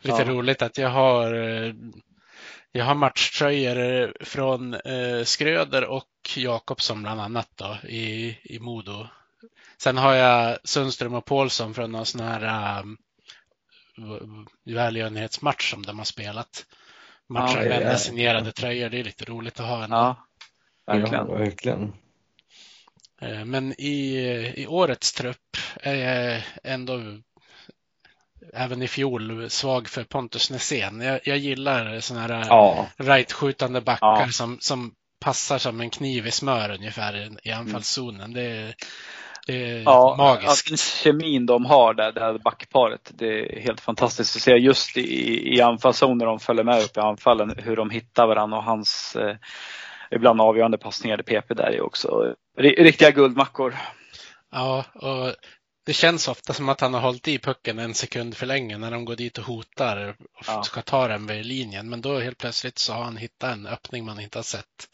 [0.00, 0.24] lite ja.
[0.24, 1.72] roligt att jag har eh,
[2.72, 9.06] jag har matchtröjor från eh, Skröder och Jakobsson bland annat då, i, i Modo.
[9.82, 12.82] Sen har jag Sundström och Paulsson från någon sån här
[13.96, 16.66] um, välgörenhetsmatch som de har spelat.
[17.28, 18.88] Matchar ja, signerade tröjor.
[18.88, 19.90] Det är lite roligt att ha en.
[19.90, 20.26] Ja,
[20.98, 21.26] verkligen.
[21.28, 21.92] Ja, verkligen.
[23.20, 24.16] Eh, men i,
[24.56, 27.00] i årets trupp är jag ändå
[28.54, 31.00] även i fjol svag för Pontus Nässén.
[31.00, 32.86] Jag, jag gillar sådana här ja.
[32.96, 34.28] rightskjutande backar ja.
[34.28, 38.32] som, som passar som en kniv i smör ungefär i anfallszonen.
[38.32, 38.74] Det,
[39.46, 41.02] det är ja, magiskt.
[41.02, 45.54] kemin de har där, det här backparet, det är helt fantastiskt att se just i,
[45.54, 49.16] i anfallszon när de följer med upp i anfallen, hur de hittar varandra och hans
[49.16, 49.36] eh,
[50.10, 53.74] ibland avgörande passningar i PP där är också riktiga guldmackor.
[54.52, 55.34] Ja, och
[55.86, 58.90] det känns ofta som att han har hållit i pucken en sekund för länge när
[58.90, 60.62] de går dit och hotar och ja.
[60.62, 61.90] ska ta den vid linjen.
[61.90, 64.88] Men då helt plötsligt så har han hittat en öppning man inte har sett.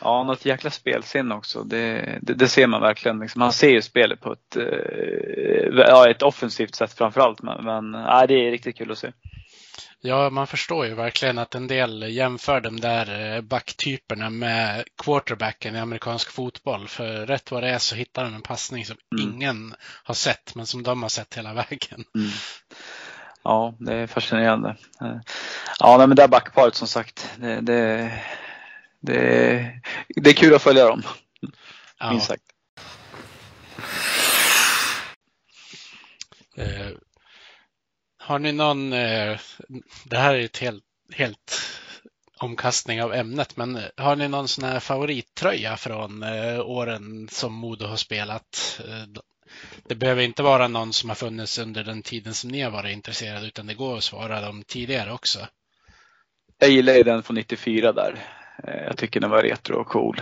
[0.00, 1.62] Ja, ett jäkla spelsinne också.
[1.62, 3.18] Det, det, det, ser man verkligen.
[3.18, 7.42] Liksom, han ser ju spelet på ett, eh, ja, ett offensivt sätt framförallt.
[7.42, 9.12] Men, men ja, det är riktigt kul att se.
[10.02, 15.76] Ja, man förstår ju verkligen att en del jämför de där eh, backtyperna med quarterbacken
[15.76, 16.88] i amerikansk fotboll.
[16.88, 19.30] För rätt vad det är så hittar de en passning som mm.
[19.30, 22.04] ingen har sett, men som de har sett hela vägen.
[22.14, 22.30] Mm.
[23.42, 24.76] Ja, det är fascinerande.
[25.00, 25.20] Eh,
[25.78, 28.12] ja, men det där backparet som sagt, det, det,
[29.00, 31.02] det, det är kul att följa dem.
[31.98, 32.10] Ja.
[32.10, 32.42] Minst sagt.
[36.56, 36.90] Eh,
[38.30, 39.38] har ni någon, eh,
[40.04, 41.60] det här är ett helt, helt
[42.38, 47.86] omkastning av ämnet, men har ni någon sån här favorittröja från eh, åren som Modo
[47.86, 48.80] har spelat?
[48.88, 49.22] Eh,
[49.88, 52.92] det behöver inte vara någon som har funnits under den tiden som ni har varit
[52.92, 55.38] intresserade utan det går att svara dem tidigare också.
[56.58, 58.14] Jag gillar ju den från 94 där.
[58.86, 60.20] Jag tycker den var retro och cool.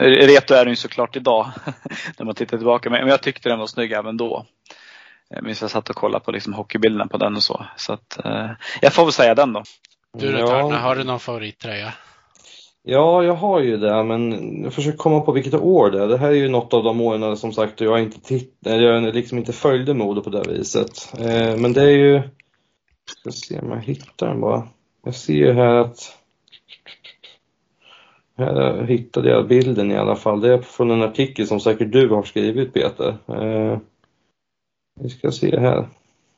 [0.00, 1.50] Retro är den ju såklart idag
[2.18, 4.46] när man tittar tillbaka men jag tyckte den var snygg även då.
[5.28, 7.66] Jag minns jag satt och kollade på liksom hockeybilderna på den och så.
[7.76, 8.18] så att,
[8.80, 9.62] jag får väl säga den då.
[10.18, 10.76] Du då ja.
[10.76, 11.92] har du någon favorittröja?
[12.88, 16.08] Ja, jag har ju det, men jag försöker komma på vilket år det är.
[16.08, 19.38] Det här är ju något av de åren som sagt jag inte titt jag liksom
[19.38, 21.12] inte följde mode på det viset.
[21.18, 22.22] Eh, men det är ju, jag
[23.06, 24.68] ska se om jag hittar den bara.
[25.04, 26.16] Jag ser ju här att
[28.38, 30.40] här hittade jag bilden i alla fall.
[30.40, 33.16] Det är från en artikel som säkert du har skrivit Peter.
[33.28, 33.78] Eh,
[35.00, 35.88] vi ska se här.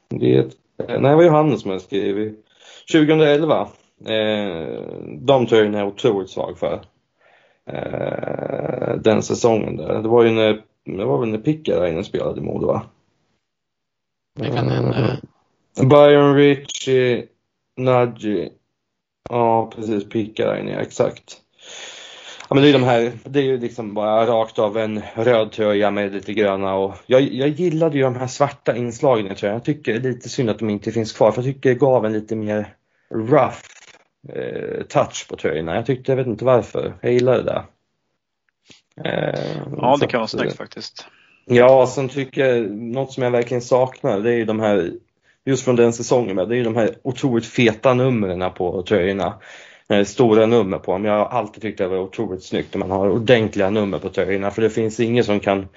[0.09, 2.45] Det är ett, nej, det var Johannes som har skrivit.
[2.93, 3.69] 2011
[4.07, 4.83] Eh,
[5.19, 6.85] de tröjorna är jag otroligt svag för.
[7.67, 10.03] Eh, den säsongen där.
[10.03, 12.83] Det var ju när, det var väl när Pickarainen spelade i Modo va?
[14.35, 15.19] Det kan hända.
[15.81, 17.27] Eh, Byron Ritchie,
[17.77, 18.49] Nagy.
[19.31, 21.41] Ja precis, Pickarainen, exakt.
[22.49, 25.53] Ja men det är de här, det är ju liksom bara rakt av en röd
[25.53, 29.55] tröja med lite gröna och jag, jag gillade ju de här svarta inslagen i tröjan.
[29.55, 31.75] Jag tycker det är lite synd att de inte finns kvar för jag tycker det
[31.75, 32.75] gav en lite mer
[33.15, 33.59] rough
[34.33, 35.75] eh, touch på tröjorna.
[35.75, 37.65] Jag tyckte, jag vet inte varför, jag gillade det.
[39.05, 41.07] Eh, ja, det kan vara snyggt faktiskt.
[41.45, 44.93] Ja, sen tycker jag, något som jag verkligen saknar, det är ju de här,
[45.45, 49.35] just från den säsongen, det är ju de här otroligt feta numren på tröjorna.
[50.07, 51.05] Stora nummer på dem.
[51.05, 54.51] Jag har alltid tyckt det var otroligt snyggt när man har ordentliga nummer på tröjorna,
[54.51, 55.69] för det finns ingen som kan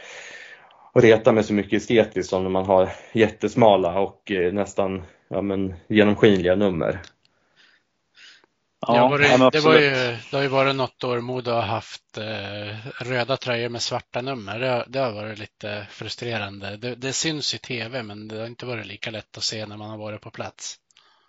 [0.94, 5.74] reta mig så mycket estetiskt som när man har jättesmala och eh, nästan ja, men,
[5.88, 7.02] genomskinliga nummer.
[8.88, 9.90] Ja, ja det, det, var ju,
[10.32, 14.60] det har ju varit något år Modo har haft eh, röda tröjor med svarta nummer.
[14.60, 16.78] Det, det har varit lite frustrerande.
[16.78, 19.78] Det, det, syns i tv men det har inte varit lika lätt att se när
[19.78, 20.78] man har varit på plats.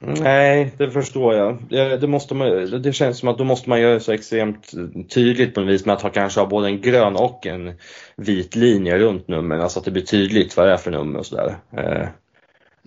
[0.06, 1.58] Nej, det förstår jag.
[2.00, 4.70] Det, måste man, det känns som att då måste man göra det så extremt
[5.14, 7.72] tydligt på något vis med att ha kanske ha både en grön och en
[8.16, 11.26] vit linje runt numren, alltså att det blir tydligt vad det är för nummer och
[11.26, 11.56] sådär.
[11.76, 12.08] Eh,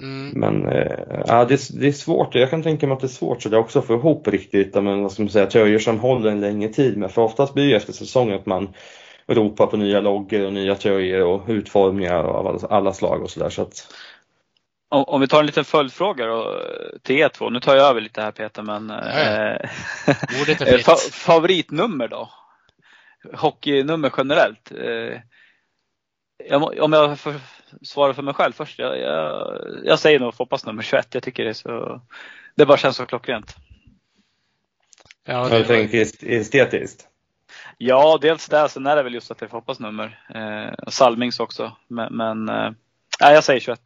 [0.01, 0.29] Mm.
[0.29, 3.43] Men eh, ja, det, det, är svårt, jag kan tänka mig att det är svårt
[3.43, 6.31] så det också att få ihop riktigt, men vad ska man säga, tröjor som håller
[6.31, 7.11] en längre tid med.
[7.11, 8.69] För oftast blir det efter säsongen att man
[9.27, 13.49] ropar på nya loggor och nya tröjor och utformningar av alla, alla slag och sådär.
[13.49, 13.87] Så att...
[14.89, 16.61] om, om, vi tar en liten följdfråga då
[17.03, 17.49] till er två.
[17.49, 19.69] Nu tar jag över lite här Peter, men eh,
[20.83, 22.29] fa favoritnummer då?
[23.33, 24.71] Hockeynummer generellt?
[24.71, 25.21] Eh,
[26.79, 27.33] om jag får
[27.81, 28.79] svara för mig själv först.
[28.79, 31.07] Jag, jag, jag säger nog Foppas nummer 21.
[31.13, 32.01] Jag tycker det är så,
[32.55, 33.55] det bara känns så klockrent.
[35.25, 35.57] Ja, det...
[35.57, 37.07] Jag tänker estetiskt?
[37.77, 38.69] Ja, dels det.
[38.69, 40.19] Sen är det väl just att det är Foppas nummer.
[40.35, 41.77] Eh, Salmings också.
[41.87, 42.71] Men, men eh,
[43.19, 43.79] jag säger 21.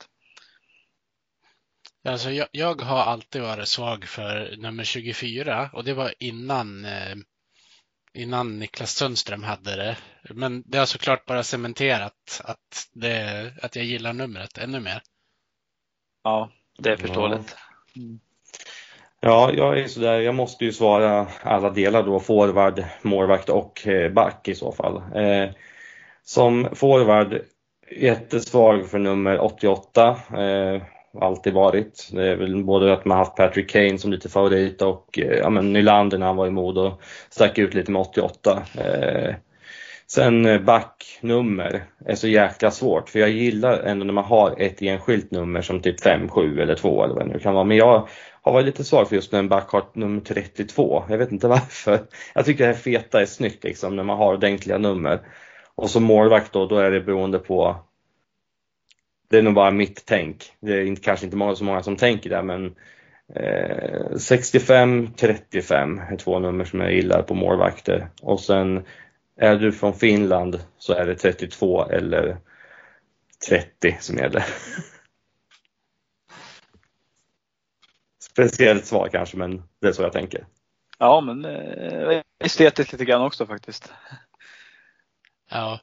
[2.04, 7.16] Alltså jag, jag, har alltid varit svag för nummer 24 och det var innan eh,
[8.14, 9.98] innan Niklas Sundström hade det.
[10.30, 15.02] Men det har såklart bara cementerat att, det, att jag gillar numret ännu mer.
[16.24, 17.56] Ja, det är förståeligt.
[17.96, 18.20] Mm.
[19.22, 24.12] Ja, jag är sådär, jag måste ju svara alla delar då, forward, målvakt och eh,
[24.12, 25.02] back i så fall.
[25.16, 25.50] Eh,
[26.24, 27.42] som forward,
[27.92, 30.20] jättesvag för nummer 88.
[30.38, 30.82] Eh,
[31.22, 32.10] alltid varit.
[32.12, 35.50] Det är väl både att man haft Patrick Kane som lite favorit och eh, ja,
[35.50, 38.64] men Nylander när han var i Modo stack ut lite med 88.
[38.78, 39.36] Eh,
[40.08, 44.82] sen eh, backnummer är så jäkla svårt för jag gillar ändå när man har ett
[44.82, 47.64] enskilt nummer som typ 5, 7 eller 2 eller vad det nu kan vara.
[47.64, 48.08] Men jag
[48.42, 51.04] har varit lite svag för just när en back har nummer 32.
[51.10, 52.00] Jag vet inte varför.
[52.34, 55.20] Jag tycker det här feta är snyggt liksom när man har ordentliga nummer.
[55.76, 57.76] Och som målvakt då, då är det beroende på
[59.30, 60.54] det är nog bara mitt tänk.
[60.60, 62.66] Det är inte, kanske inte många, så många som tänker det men
[63.36, 68.10] eh, 65-35 är två nummer som jag gillar på målvakter.
[68.22, 68.86] Och sen
[69.36, 72.38] är du från Finland så är det 32 eller
[73.50, 74.46] 30 som gäller.
[78.20, 80.46] Speciellt svar kanske men det är så jag tänker.
[80.98, 83.94] Ja men eh, estetiskt lite grann också faktiskt.
[85.50, 85.80] Ja,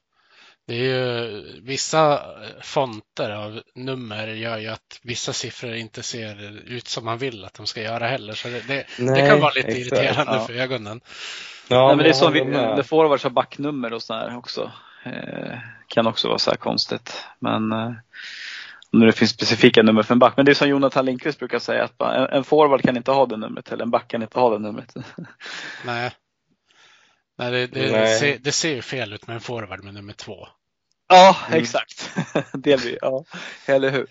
[0.67, 2.21] det är ju, vissa
[2.61, 7.53] fonter av nummer gör ju att vissa siffror inte ser ut som man vill att
[7.53, 8.33] de ska göra heller.
[8.33, 10.01] Så det, det, Nej, det kan vara lite exakt.
[10.01, 10.45] irriterande ja.
[10.45, 11.01] för ögonen.
[11.67, 14.71] Ja, Nej, men det är som vi, forwards har backnummer och sådär också.
[15.03, 17.23] Eh, kan också vara så här konstigt.
[17.39, 17.91] Men eh,
[18.91, 20.33] om det finns specifika nummer för en back.
[20.37, 23.25] Men det är som Jonathan Lindqvist brukar säga att en, en forward kan inte ha
[23.25, 24.95] det numret eller en back kan inte ha det numret.
[25.85, 26.11] Nej.
[27.37, 28.19] Nej, det, det, Nej.
[28.19, 30.47] Ser, det ser fel ut med en forward med nummer två.
[31.07, 31.59] Ja, Mm.
[31.59, 32.11] exakt.
[32.53, 33.23] Delvis, ja.
[33.67, 34.07] Eller hur?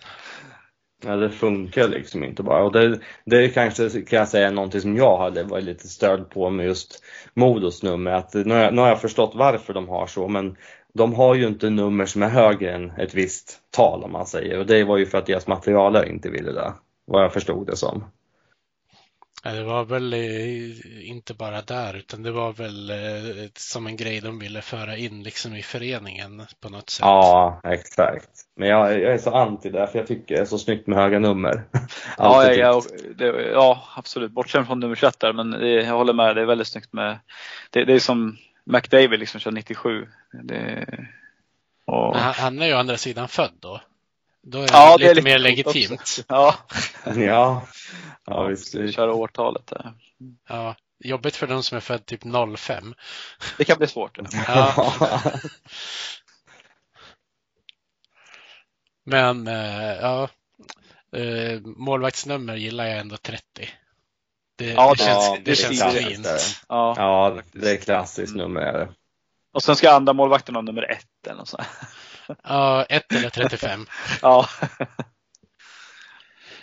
[1.05, 2.63] Ja, det funkar liksom inte bara.
[2.65, 6.31] Och det, det är kanske, kan jag säga, någonting som jag hade varit lite störd
[6.31, 7.05] på med just
[7.35, 8.11] Modos nummer.
[8.11, 10.57] Att nu, har jag, nu har jag förstått varför de har så, men
[10.95, 14.59] de har ju inte nummer som är högre än ett visst tal om man säger.
[14.59, 16.73] Och det var ju för att deras materialare inte ville det.
[17.07, 18.05] Vad jag förstod det som.
[19.55, 24.21] Det var väl eh, inte bara där, utan det var väl eh, som en grej
[24.21, 27.05] de ville föra in liksom i föreningen på något sätt.
[27.05, 28.31] Ja, exakt.
[28.57, 30.99] Men jag, jag är så anti det, för jag tycker det är så snyggt med
[30.99, 31.65] höga nummer.
[32.19, 32.83] Ja, ja,
[33.19, 34.33] det, ja, absolut.
[34.33, 36.37] Bortsett från nummer 21 där, men det, jag håller med.
[36.37, 37.19] Det är väldigt snyggt med.
[37.71, 40.07] Det, det är som McDavid liksom kör 97.
[40.43, 40.87] Det,
[41.87, 43.81] och, han, han är ju å andra sidan född då.
[44.49, 45.79] Då är det ja, lite, det är mer coolt också.
[45.79, 46.25] legitimt.
[46.29, 46.55] Ja,
[47.17, 47.67] Ja,
[48.27, 48.75] ja visst.
[48.75, 49.95] vi kör årtalet där.
[50.49, 52.21] Ja, jobbigt för de som är född typ
[52.59, 52.95] 05.
[53.59, 54.19] Det kan bli svårt.
[54.47, 54.93] Ja.
[59.05, 60.29] Men eh, ja,
[61.17, 63.43] eh, målvaktsnummer gillar jag ändå 30.
[64.57, 66.27] Det, Ja, det det- känns, Ja, det det känns är fint.
[66.69, 66.95] Ja.
[66.97, 68.89] Ja, det är klassiskt nummer.
[69.53, 71.63] Och sen ska andra målvakten ha nummer ett eller något sånt.
[72.43, 73.87] Ja, 1 eller 35.
[74.23, 74.49] Ja.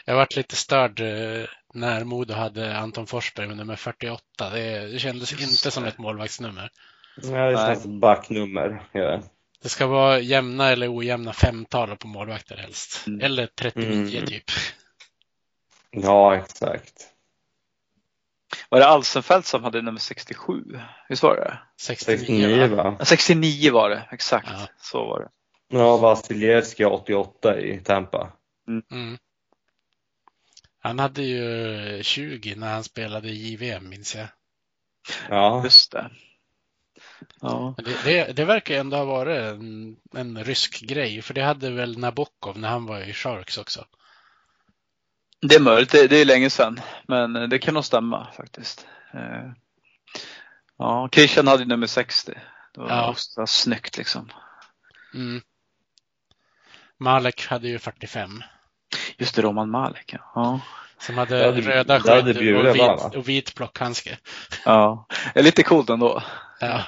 [0.06, 4.50] Jag varit lite störd eh, när Modo hade Anton Forsberg med nummer 48.
[4.50, 6.70] Det, det kändes Just inte som ett målvaktsnummer.
[7.16, 7.56] Ja, det Nej.
[7.68, 8.84] känns som backnummer.
[8.92, 9.22] Ja.
[9.62, 13.08] Det ska vara jämna eller ojämna femtal på målvakter helst.
[13.08, 13.22] Mm.
[13.22, 14.26] Eller 39 Mm.
[14.28, 14.44] typ.
[15.92, 16.94] ja, exakt.
[18.70, 20.64] Var det Alsenfelt som hade nummer 67?
[21.10, 22.84] Visst var det 69, 69 va?
[22.84, 22.96] va?
[23.00, 24.48] Ja, 69 var det, exakt.
[24.52, 24.68] Ja.
[24.82, 25.30] Så var det.
[25.74, 28.32] Ja, Vasiljevskij 88 i Tampa.
[28.68, 29.18] Mm.
[30.80, 34.28] Han hade ju 20 när han spelade i JVM minns jag.
[35.30, 36.12] Ja, Just det.
[37.42, 37.76] Ja.
[37.78, 41.98] Det, det, det verkar ändå ha varit en, en rysk grej, för det hade väl
[42.00, 43.86] Nabokov när han var i Sharks också.
[45.42, 46.80] Det är möjligt, det, det är länge sedan.
[47.08, 48.88] Men det kan nog stämma faktiskt.
[49.14, 49.52] Eh,
[50.78, 52.34] Ja, Christian hade ju nummer 60.
[52.74, 53.10] Det var Ja.
[53.10, 54.30] också snyggt liksom.
[55.14, 55.42] Mm.
[57.04, 58.44] Malek hade ju 45.
[59.18, 60.16] Just det, Roman Malek.
[60.36, 60.60] ja.
[60.98, 64.18] Som hade hade- röda skydd och, vit, och vit plockhandske.
[64.66, 65.06] ja.
[65.34, 66.24] Det är lite coolt ändå.
[66.60, 66.82] Ja.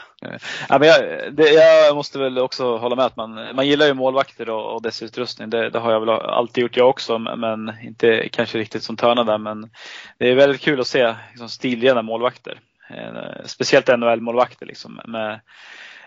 [0.69, 0.99] Ja, men jag,
[1.33, 4.81] det, jag måste väl också hålla med att man, man gillar ju målvakter och, och
[4.81, 5.49] dess utrustning.
[5.49, 9.23] Det, det har jag väl alltid gjort jag också, men inte kanske riktigt som Törna
[9.23, 9.37] där.
[9.37, 9.69] Men
[10.17, 12.59] det är väldigt kul att se liksom, stilrena målvakter.
[12.89, 15.39] Eh, speciellt NHL-målvakter liksom, med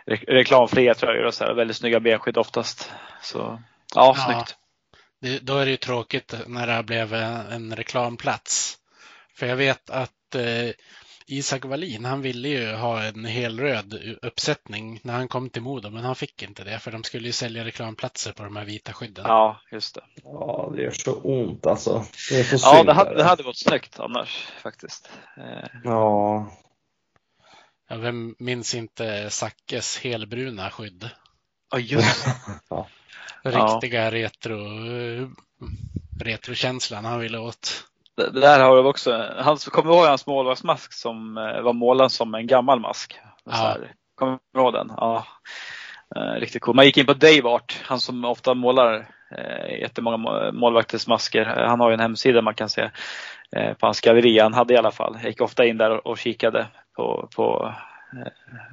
[0.06, 2.92] re reklamfria tröjor och så här, väldigt snygga benskydd oftast.
[3.22, 3.62] Så
[3.94, 4.24] ja, Ja.
[4.24, 4.57] snyggt.
[5.20, 8.79] Det, då är det ju tråkigt när det blev en, en reklamplats.
[9.35, 10.70] För jag vet att eh,
[11.27, 16.05] Isak Wallin, han ville ju ha en helröd uppsättning när han kom till Modo, men
[16.05, 19.24] han fick inte det för de skulle ju sälja reklamplatser på de här vita skydden.
[19.29, 20.01] Ja, just det.
[20.22, 22.05] ja, det gör så ont alltså.
[22.31, 25.11] Det är så Ja, det hade, det hade gått snyggt annars faktiskt.
[25.37, 26.51] Eh, Ja,
[27.88, 31.11] Ja, vem minns inte Sackes helbruna skydd?
[31.70, 32.35] Ja, just det.
[32.68, 32.88] Ja.
[33.50, 35.26] Riktiga retro, eh,
[36.24, 37.84] retrokänslan han ville åt.
[38.16, 39.24] Det det där har jag också.
[39.38, 43.18] Han, kommer du ihåg hans målvaktsmask som eh, var målad som en gammal mask?
[43.44, 43.76] Ja.
[44.14, 44.92] Kommer du ihåg den?
[44.96, 45.26] Ja.
[46.16, 46.74] Eh, riktigt cool.
[46.76, 49.08] Man gick in på Dave Art, han som ofta målar
[49.38, 51.58] eh, jättemånga må- målvakters masker.
[51.58, 52.90] Eh, Han har ju en hemsida man kan se
[53.56, 54.38] eh, på hans galleri.
[54.38, 55.16] Han hade i alla fall.
[55.20, 57.74] Jag gick ofta in där och, kikade på, på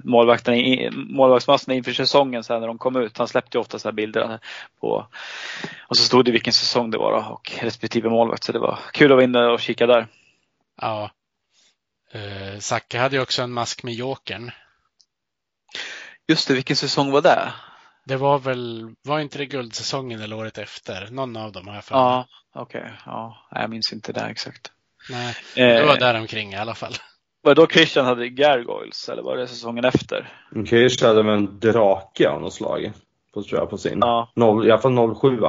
[0.04, 3.18] målvakterna, i- målvaktsmaskerna inför säsongen sen när de kom ut.
[3.18, 4.40] Han släppte ju ofta så här bilder
[4.80, 5.08] på
[5.88, 8.44] och så stod det vilken säsong det var då, och respektive målvakt.
[8.44, 10.08] Så det var kul att vara inne och kika där.
[10.82, 11.12] Ja.
[12.12, 14.52] Eh, Zacke hade ju också en mask med Jokern.
[16.28, 17.54] Just det, vilken säsong var det?
[18.06, 21.08] Det var väl, var inte det guldsäsongen eller året efter?
[21.12, 21.96] Någon av dem har jag för.
[21.96, 22.92] Ja, okej.
[23.06, 24.72] Ja, jag minns inte det exakt.
[25.10, 26.94] Nej, det Eh, var där omkring i alla fall.
[27.46, 30.30] Var det då Christian hade Gargoyles eller var det säsongen efter?
[30.66, 32.92] Kirsch hade väl en drake av något slag.
[33.34, 33.98] På, tror jag, på sin.
[34.02, 35.40] Ja, Noll, I alla fall 07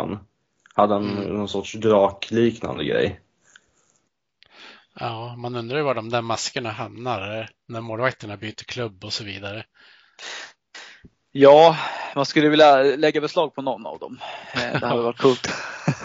[0.74, 1.36] hade han Mm.
[1.36, 3.20] någon sorts drakliknande grej.
[5.00, 9.12] Ja, man undrar ju var de där maskerna hamnar eh, när målvakterna byter klubb och
[9.12, 9.64] så vidare.
[11.32, 11.76] ja
[12.14, 14.18] man skulle vilja lägga beslag på någon av dem.
[14.54, 15.48] Eh, Det hade varit coolt.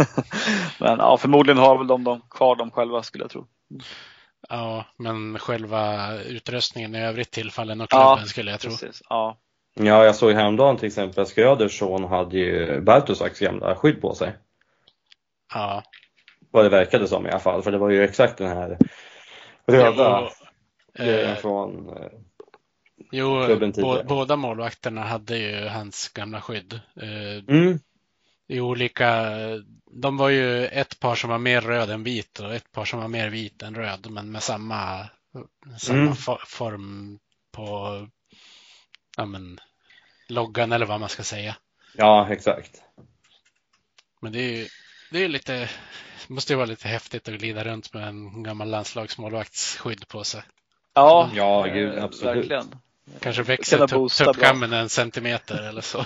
[0.79, 3.47] Men ja, förmodligen har väl de, de kvar dem själva skulle jag tro.
[4.49, 8.69] Ja, men själva utrustningen i övrigt tillfaller nog Ja, klubben skulle jag tro.
[8.71, 9.01] Precis.
[9.09, 9.37] Ja.
[9.73, 14.33] Ja, jag såg häromdagen till exempel att Skrödersson hade ju Bartosaks gamla skydd på sig.
[15.53, 15.83] Ja,
[16.51, 18.77] Vad det verkade som i alla fall, för det var ju exakt den här
[19.67, 20.29] röda
[20.93, 22.09] Jo, grejen eh, från eh,
[23.11, 24.03] Jo, tidigare.
[24.03, 26.73] båda målvakterna hade ju hans gamla skydd.
[26.95, 27.79] Eh, Mm.
[28.51, 29.25] I olika,
[29.91, 32.99] de var ju ett par som var mer röd än vit och ett par som
[32.99, 35.09] var mer vit än röd, men med samma,
[35.79, 36.13] samma Mm.
[36.13, 37.19] fo- form
[37.51, 37.97] på
[39.17, 39.59] ja, men,
[40.27, 41.55] loggan eller vad man ska säga.
[41.97, 42.81] Ja, exakt.
[44.21, 44.67] Men det är ju
[45.11, 45.69] det är lite,
[46.27, 50.41] måste ju vara lite häftigt att glida runt med en gammal landslagsmålvakts skydd på sig.
[50.93, 52.35] Ja, Ja, eh, gud, absolut.
[52.37, 52.75] Verkligen.
[53.21, 53.87] Kanske växer
[54.25, 56.05] tuppkammen en centimeter eller så.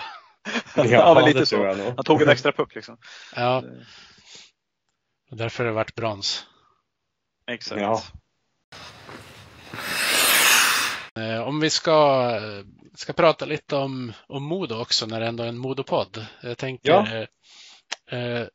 [0.75, 1.65] Ja, men lite så.
[1.95, 2.97] Han tog en extra puck liksom.
[3.35, 3.63] Ja,
[5.31, 6.45] och därför har det varit brons.
[7.51, 7.81] Exakt.
[7.81, 8.01] Ja.
[11.19, 12.31] Eh, Om vi ska,
[12.95, 16.25] ska prata lite om, om Modo också när det ändå är en Modopodd.
[16.41, 17.07] Jag tänker Ja.
[18.11, 18.47] eh, eh,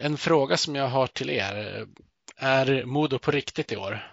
[0.00, 1.86] en fråga som jag har till er.
[2.36, 4.10] Är Modo på riktigt i år?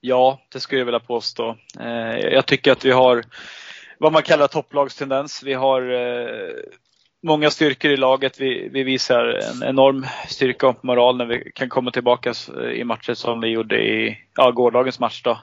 [0.00, 1.56] Ja, det skulle jag vilja påstå.
[1.80, 3.24] Eh, Jag tycker att vi har
[4.02, 5.42] vad man kallar topplagstendens.
[5.42, 6.54] Vi har eh,
[7.22, 8.40] många styrkor i laget.
[8.40, 12.84] Vi, vi visar en enorm styrka och moral när vi kan komma tillbaka eh, i
[12.84, 15.38] matcher som vi gjorde i ja, gårdagens match då,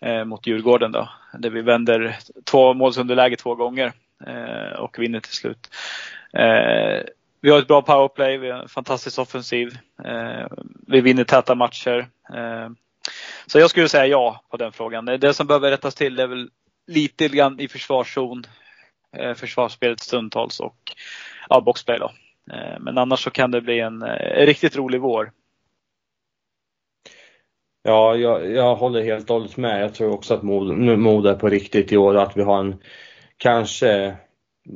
[0.00, 0.92] eh, mot Djurgården.
[0.92, 2.16] Då, där vi vänder
[2.50, 3.92] två målsunderläge två gånger
[4.26, 5.70] eh, och vinner till slut.
[6.32, 7.04] Eh,
[7.40, 9.78] vi har ett bra powerplay, vi har en fantastisk offensiv.
[10.04, 10.46] Eh,
[10.86, 12.08] vi vinner täta matcher.
[12.34, 12.68] Eh,
[13.46, 15.04] så jag skulle säga ja på den frågan.
[15.04, 16.50] Det som behöver rättas till är väl
[16.86, 18.44] lite grann i försvarszon,
[19.16, 20.76] eh, försvarsspelet stundtals och
[21.48, 22.12] ja, boxplay då.
[22.52, 25.32] Eh, men annars så kan det bli en eh, riktigt rolig vår.
[27.82, 29.82] Ja, jag, jag håller helt och hållet med.
[29.82, 32.60] Jag tror också att mod, mod är på riktigt i år och att vi har
[32.60, 32.82] en
[33.36, 34.16] kanske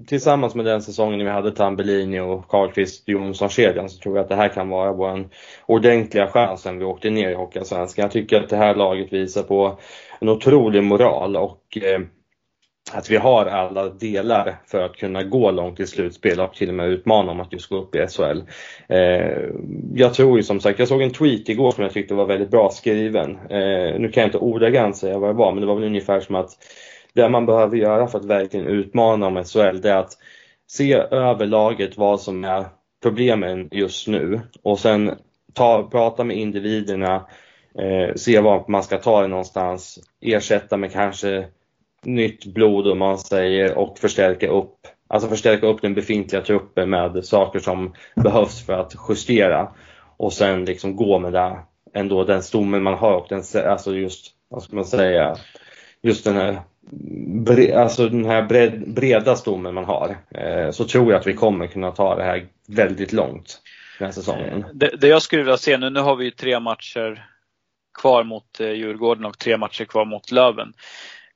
[0.07, 4.37] tillsammans med den säsongen vi hade Tambellini och Karlqvist Jonsson-kedjan så tror jag att det
[4.37, 5.29] här kan vara vår
[5.67, 8.03] ordentliga chans sen vi åkte ner i Hockeyallsvenskan.
[8.03, 9.79] Jag tycker att det här laget visar på
[10.21, 12.01] en otrolig moral och eh,
[12.93, 16.75] att vi har alla delar för att kunna gå långt i slutspel och till och
[16.75, 18.41] med utmana om att just gå upp i SHL.
[18.89, 19.49] Eh,
[19.95, 22.51] jag tror ju som sagt, jag såg en tweet igår som jag tyckte var väldigt
[22.51, 23.31] bra skriven.
[23.31, 26.21] Eh, nu kan jag inte ordagrant säga vad det var, men det var väl ungefär
[26.21, 26.51] som att
[27.15, 30.19] det man behöver göra för att verkligen utmana om SHL, det är att
[30.67, 32.65] se över laget vad som är
[33.03, 34.41] problemen just nu.
[34.63, 35.15] Och sen
[35.53, 37.27] ta, prata med individerna,
[37.79, 41.47] eh, se var man ska ta det någonstans, ersätta med kanske
[42.03, 44.77] nytt blod om man säger och förstärka upp,
[45.09, 49.69] alltså förstärka upp den befintliga truppen med saker som behövs för att justera.
[50.17, 51.59] Och sen liksom gå med det,
[51.95, 55.37] ändå den stommen man har och den, alltså just, vad ska man säga,
[56.03, 56.61] just den här,
[57.45, 60.17] bre, alltså den här bred, breda stommen man har.
[60.31, 63.61] Eh, så tror jag att vi kommer kunna ta det här väldigt långt
[63.99, 64.63] den här säsongen.
[64.63, 67.27] Eh, det, det jag skulle vilja se nu, nu har vi ju tre matcher
[68.01, 70.73] kvar mot eh, Djurgården och tre matcher kvar mot Löven.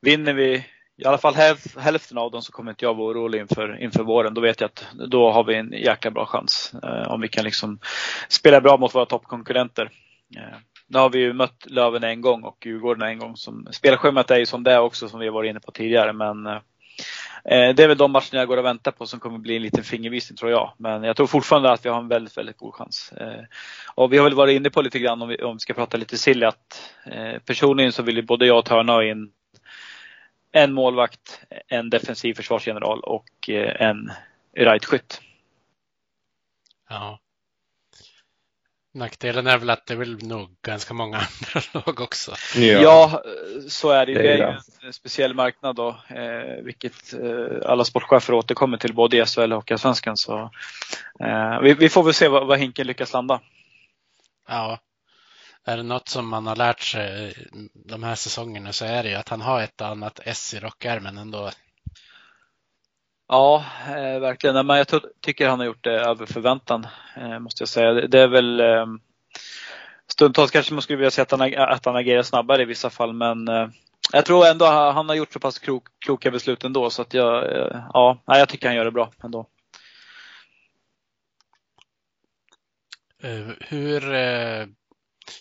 [0.00, 0.64] Vinner vi
[0.98, 1.34] i alla fall
[1.76, 4.34] hälften av dem så kommer inte jag vara orolig inför, inför våren.
[4.34, 6.72] Då vet jag att då har vi en jäkla bra chans.
[6.82, 7.78] Eh, om vi kan liksom
[8.28, 9.90] spela bra mot våra toppkonkurrenter.
[10.36, 10.58] Eh,
[10.88, 13.36] nu har vi ju mött Löven en gång och Djurgården en gång.
[13.36, 16.12] Som, spelschemat är ju som det är också som vi har varit inne på tidigare.
[16.12, 16.60] Men eh,
[17.44, 19.62] eh, det är väl de matcherna jag går och väntar på som kommer bli en
[19.62, 20.72] liten fingervisning tror jag.
[20.76, 23.12] Men jag tror fortfarande att vi har en väldigt, väldigt god chans.
[23.12, 23.44] Eh,
[23.94, 25.96] och vi har väl varit inne på lite grann om vi, om vi ska prata
[25.96, 29.32] lite silly att eh, personligen så vill ju både jag och Törna ha in
[30.52, 34.10] en målvakt, en defensiv försvarsgeneral och eh, en
[34.56, 35.20] rightskytt.
[36.88, 37.18] Ja.
[38.94, 41.16] Nackdelen är väl att det är väl nog ganska många
[41.54, 42.34] andra lag också.
[42.56, 43.22] Ja,
[43.68, 44.18] så är det ju.
[44.18, 48.76] Det Det är är ju en speciell marknad då, eh, vilket eh, alla sportchefer återkommer
[48.76, 50.16] till både i SHL och Allsvenskan.
[50.16, 50.50] Så
[51.20, 53.40] eh, vi, vi får väl se vad, vad Hinken lyckas landa.
[54.48, 54.78] Ja.
[55.64, 57.34] Är det något som man har lärt sig
[57.74, 61.18] de här säsongerna så är det ju att han har ett annat S i rockärmen
[61.18, 61.50] ändå.
[63.28, 64.66] Ja, eh, verkligen.
[64.66, 64.86] Men jag
[65.20, 67.92] tycker han har gjort det över förväntan, eh, måste jag säga.
[67.92, 68.86] Det, det är väl eh,
[70.06, 73.12] stundtals kanske man skulle vilja se att han, att han agerar snabbare i vissa fall,
[73.12, 73.68] men eh,
[74.12, 77.14] jag tror ändå han, han har gjort så pass klok, kloka beslut ändå så att
[77.14, 79.46] jag, eh, ja, nej, jag tycker han gör det bra ändå.
[83.22, 84.66] Eh, hur, eh,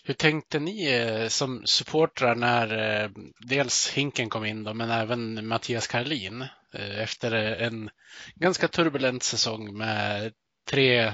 [0.04, 3.10] hur tänkte ni eh, som supportrar när eh,
[3.48, 6.42] dels Hinken kom in då, men även Mattias Karlin
[6.74, 7.32] eh, efter
[7.62, 7.90] en
[8.34, 10.32] ganska turbulent säsong med
[10.70, 11.12] tre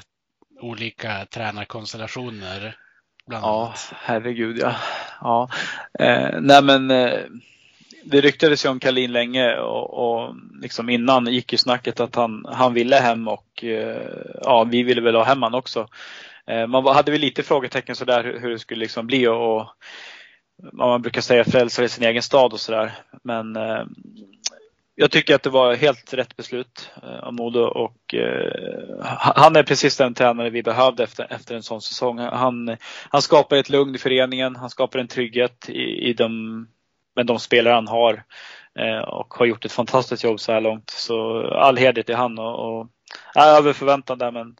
[0.60, 2.76] olika tränarkonstellationer?
[3.26, 3.92] Bland Ja, annat.
[4.02, 4.74] herregud ja.
[5.20, 5.48] ja.
[5.98, 7.20] Eh, nej men eh,
[8.04, 12.44] det ryktades ju om Kalin länge och, och liksom innan gick ju snacket att han,
[12.48, 14.08] han ville hem och eh,
[14.42, 15.88] ja, vi ville väl ha hem han också.
[16.50, 19.66] Eh, man hade väl lite frågetecken sådär hur, hur det skulle liksom bli och, och
[20.56, 22.92] vad man brukar säga frälsare i sin egen stad och sådär.
[23.22, 23.84] men eh,
[24.96, 29.62] jag tycker att det var helt rätt beslut eh, av Modo och eh, han är
[29.62, 32.18] precis den tränare vi behövde efter, efter en sån säsong.
[32.18, 32.76] Han,
[33.10, 36.66] han skapar ett lugn i föreningen, han skapar en trygghet i, i de,
[37.16, 38.24] med de spelare han har
[38.78, 40.90] eh, och har gjort ett fantastiskt jobb så här långt.
[40.90, 42.88] Så all heder till han och, och
[43.34, 44.56] är över förväntan där men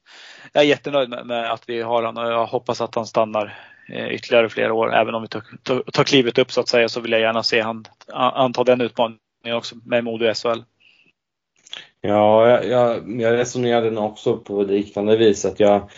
[0.53, 3.59] jag är jättenöjd med, med att vi har honom och jag hoppas att han stannar
[3.89, 4.95] eh, ytterligare flera år.
[4.95, 7.61] Även om vi tar, tar, klivet upp så att säga så vill jag gärna se
[7.61, 9.19] han anta den utmaningen
[9.53, 10.63] också med Modo i SHL.
[12.01, 15.91] Ja, jag, jag, jag resonerade nog också på liknande vis att jag,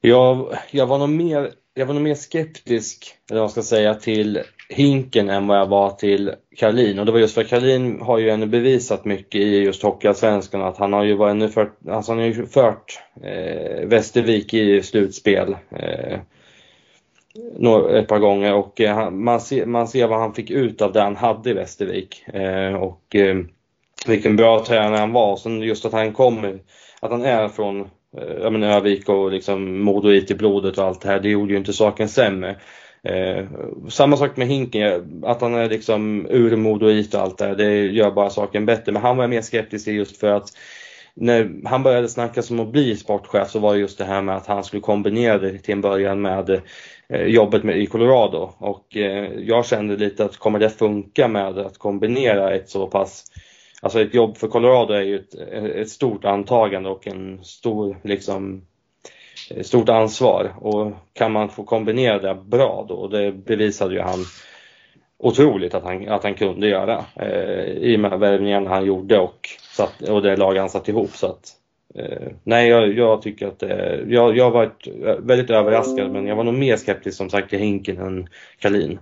[0.00, 3.94] jag, jag var nog mer jag var nog mer skeptisk, eller vad man ska säga,
[3.94, 6.98] till Hinken än vad jag var till Karlin.
[6.98, 10.62] Och det var just för att Karlin har ju ännu bevisat mycket i just Hockeyallsvenskan
[10.62, 14.82] att han har ju varit ännu fört, alltså han har ju fört eh, Västervik i
[14.82, 15.56] slutspel.
[15.70, 16.18] Eh,
[17.94, 21.02] ett par gånger och eh, man, ser, man ser vad han fick ut av det
[21.02, 22.28] han hade i Västervik.
[22.28, 23.36] Eh, och eh,
[24.06, 25.36] vilken bra tränare han var.
[25.36, 26.58] Sen just att han kommer,
[27.00, 31.00] att han är från Eh, ja, men Övik och liksom Modo i blodet och allt
[31.00, 32.56] det här, det gjorde ju inte saken sämre.
[33.02, 33.44] Eh,
[33.88, 37.86] samma sak med Hinken, att han är liksom ur Modoit och allt det här, det
[37.86, 38.92] gör bara saken bättre.
[38.92, 40.52] Men han var mer skeptisk just för att
[41.14, 44.36] när han började snacka om att bli sportchef så var det just det här med
[44.36, 46.62] att han skulle kombinera det till en början med
[47.08, 48.50] eh, jobbet med, i Colorado.
[48.58, 53.24] Och eh, jag kände lite att kommer det funka med att kombinera ett så pass
[53.86, 55.34] Alltså ett jobb för Colorado är ju ett,
[55.76, 58.62] ett stort antagande och en stor liksom
[59.62, 64.24] stort ansvar och kan man få kombinera det bra då, och det bevisade ju han
[65.18, 69.48] otroligt att han, att han kunde göra eh, i och med värvningarna han gjorde och,
[69.76, 71.10] satt, och det lag han satt ihop.
[71.10, 71.52] Så att,
[71.94, 74.72] eh, nej, jag, jag, tycker att eh, jag, jag var
[75.20, 78.28] väldigt överraskad men jag var nog mer skeptisk som sagt till Hinken än
[78.58, 78.98] Kalin.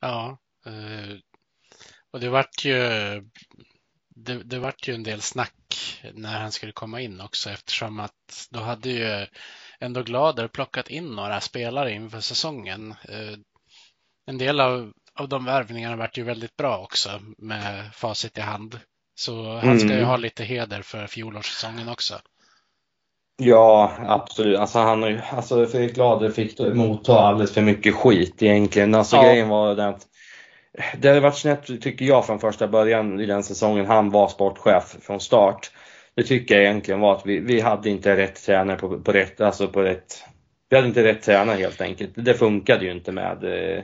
[0.00, 1.18] Ja, eh,
[2.12, 2.78] och det vart ju
[4.14, 5.54] det, det vart ju en del snack
[6.14, 9.26] när han skulle komma in också eftersom att då hade ju
[9.80, 12.94] ändå Glader plockat in några spelare inför säsongen.
[13.08, 13.38] Eh,
[14.26, 18.80] en del av, av de värvningarna vart ju väldigt bra också med facit i hand.
[19.14, 20.08] Så han ska ju mm.
[20.08, 22.14] ha lite heder för fjolårssäsongen också.
[23.36, 24.58] Ja, absolut.
[24.58, 28.94] Alltså, han, alltså Fredrik Glader fick motta alldeles för mycket skit egentligen.
[28.94, 29.22] Alltså ja.
[29.22, 30.06] grejen var den att
[30.98, 34.96] det har varit snett tycker jag från första början i den säsongen han var sportchef
[35.02, 35.70] från start.
[36.14, 39.40] Det tycker jag egentligen var att vi, vi hade inte rätt tränare på, på rätt,
[39.40, 40.24] alltså på rätt,
[40.70, 42.10] vi hade inte rätt tränare helt enkelt.
[42.14, 43.82] Det funkade ju inte med eh,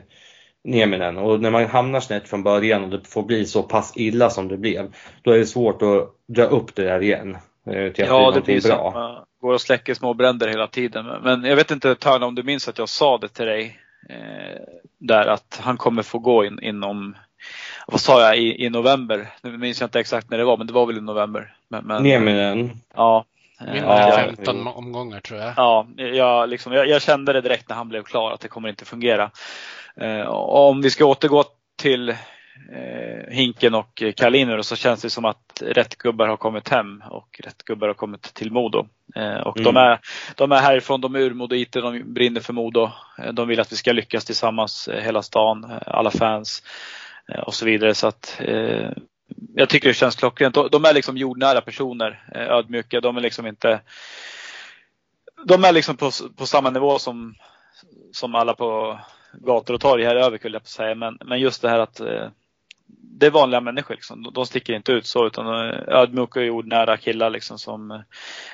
[0.65, 4.31] Nieminen och när man hamnar snett från början och det får bli så pass illa
[4.31, 7.37] som det blev, då är det svårt att dra upp det där igen.
[7.67, 8.93] Eh, till att ja, det blir bra.
[8.93, 11.07] som uh, går och släcker små bränder hela tiden.
[11.23, 13.79] Men jag vet inte Törn om du minns att jag sa det till dig
[14.99, 17.17] där att han kommer få gå in, inom,
[17.87, 19.29] vad sa jag, i, i november.
[19.43, 21.55] Nu minns jag inte exakt när det var, men det var väl i november.
[21.69, 22.81] Men, men, Nieminen.
[22.95, 23.25] Ja.
[23.61, 25.53] Ja, 15 omgångar tror jag.
[25.57, 28.69] Ja, jag, liksom, jag, jag, kände det direkt när han blev klar att det kommer
[28.69, 29.31] inte fungera.
[29.97, 31.45] Eh, om vi ska återgå
[31.77, 32.17] till
[32.73, 37.41] eh, Hinken och Kaliner så känns det som att rätt gubbar har kommit hem och
[37.45, 38.89] rätt gubbar har kommit till Modo.
[39.17, 39.75] Eh, och mm.
[39.75, 40.01] de, är,
[40.37, 42.91] de är härifrån, de är ur Modoiter, de brinner för Modo.
[43.19, 46.63] Eh, de vill att vi ska lyckas tillsammans, eh, hela stan, eh, alla fans
[47.47, 47.95] och så vidare.
[47.95, 48.91] Så att eh,
[49.55, 50.55] jag tycker det känns klockrent.
[50.73, 53.01] De är liksom jordnära personer, ödmjuka.
[53.01, 53.81] De är liksom inte
[55.45, 57.35] de är liksom på, på samma nivå som,
[58.13, 58.99] som alla på
[59.33, 60.95] gator och torg här över, skulle jag på säga.
[60.95, 62.01] Men, men just det här att
[63.19, 63.95] det är vanliga människor.
[63.95, 64.31] Liksom.
[64.35, 65.47] De sticker inte ut så utan
[65.89, 68.01] ödmjuka och jordnära killar liksom, som eh,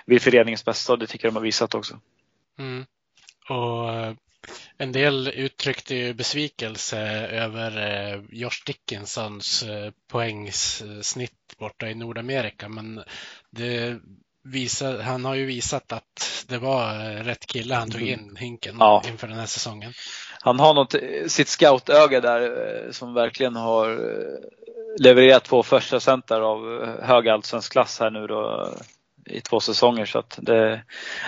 [0.06, 2.00] vill föreningens bästa och det tycker jag de har visat också.
[2.58, 2.84] Mm.
[3.48, 4.14] Och eh,
[4.78, 9.64] en del uttryckte ju besvikelse över eh, Josh Dickinsons
[10.08, 13.02] poängsnitt borta i Nordamerika men
[13.50, 13.98] det
[14.44, 18.20] visar, han har ju visat att det var rätt kille han tog mm.
[18.20, 19.02] in Hinken ja.
[19.08, 19.92] inför den här säsongen
[20.45, 20.95] han har något,
[21.26, 24.38] sitt scoutöga där eh, som verkligen har eh,
[25.01, 28.68] levererat två första center av eh, hög allsvensk klass här nu då
[29.26, 30.82] i två säsonger så att det,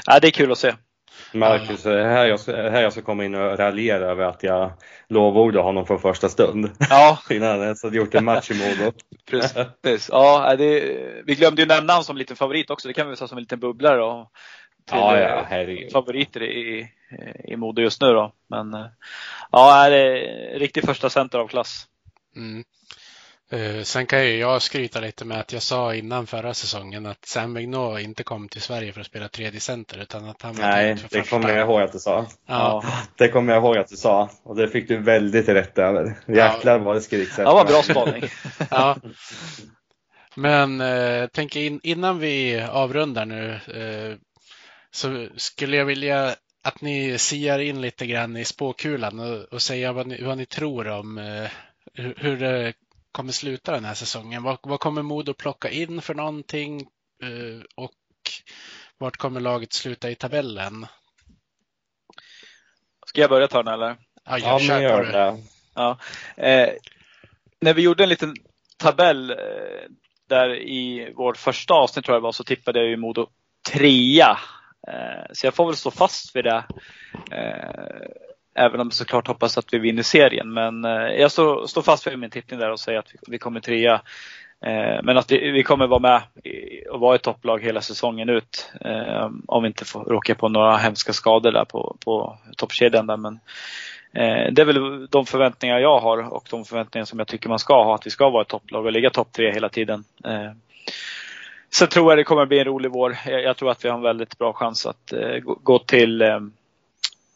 [0.07, 0.75] ja, det är kul att se.
[1.33, 4.73] Marcus, här jag, här jag ska komma in och raljera över att jag
[5.09, 6.71] lovordade honom från första stund.
[6.91, 7.19] Ja.
[7.31, 8.93] Innan han ens hade gjort en match i Modo.
[9.31, 10.09] Precis.
[10.13, 10.81] Ja, det,
[11.27, 12.89] vi glömde ju nämna honom som liten favorit också.
[12.89, 14.03] Det kan vi säga som en liten bubblare.
[14.05, 14.31] Och
[14.89, 16.89] till ja, ja, favoriter i,
[17.45, 18.33] i Modo just nu då.
[18.51, 18.77] Men
[19.53, 20.15] ja, är det
[20.59, 21.87] riktig första center av klass.
[22.37, 22.65] Mm.
[23.51, 27.25] Eh, sen kan ju jag skryta lite med att jag sa innan förra säsongen att
[27.25, 30.65] Sam Vigneault inte kom till Sverige för att spela tredje center utan att han var
[30.65, 31.37] Nej, för det första.
[31.37, 32.27] kommer jag ihåg att du sa.
[32.47, 32.85] Ja,
[33.17, 36.19] Det kommer jag ihåg att du sa och det fick du väldigt rätt över.
[36.27, 38.25] Jäklar vad det skriks Ja, vad bra spaning.
[38.71, 38.97] ja.
[40.35, 44.19] Men eh, tänk in, innan vi avrundar nu eh,
[44.91, 46.35] så skulle jag vilja
[46.67, 50.47] att ni siar in lite grann i spåkulan och, och säga vad ni, vad ni
[50.47, 51.51] tror om eh,
[51.95, 52.73] hur, hur det
[53.13, 54.43] kommer sluta den här säsongen.
[54.43, 56.81] Vad, vad kommer Modo plocka in för någonting
[57.23, 57.93] eh, och
[58.99, 60.87] vart kommer laget sluta i tabellen?
[63.07, 63.87] Ska jag börja ta den eller?
[63.87, 65.43] Ja, Ja, jag men kör gör det.
[65.75, 65.99] Ja.
[66.37, 66.69] Eh,
[67.61, 68.35] när vi gjorde en liten
[68.77, 69.37] tabell eh,
[70.29, 73.29] där i vårt första avsnitt tror jag det var så tippade jag ju Modo
[73.73, 74.39] trea.
[74.87, 76.65] Eh, så jag får väl stå fast vid det.
[77.31, 80.53] Eh, även om jag såklart hoppas att vi vinner serien.
[80.53, 83.39] Men eh, jag står, står fast vid min tippning där och säger att vi, vi
[83.39, 84.01] kommer trea.
[85.03, 86.23] Men att vi, vi kommer vara med
[86.91, 88.73] och vara ett topplag hela säsongen ut.
[89.47, 93.07] Om vi inte får råka på några hemska skador där på, på toppkedjan.
[93.07, 93.17] Där.
[93.17, 93.41] Men,
[94.55, 97.85] det är väl de förväntningar jag har och de förväntningar som jag tycker man ska
[97.85, 97.95] ha.
[97.95, 100.05] Att vi ska vara ett topplag och ligga topp tre hela tiden.
[101.79, 103.19] Sen tror jag det kommer bli en rolig vår.
[103.27, 106.23] Jag, jag tror att vi har en väldigt bra chans att eh, gå, gå till,
[106.23, 106.41] eh,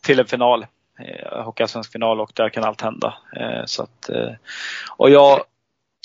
[0.03, 0.67] till en final.
[0.99, 3.15] Eh, Hockeyallsvensk final och där kan allt hända.
[3.37, 4.33] Eh, så att, eh,
[4.97, 5.45] och jag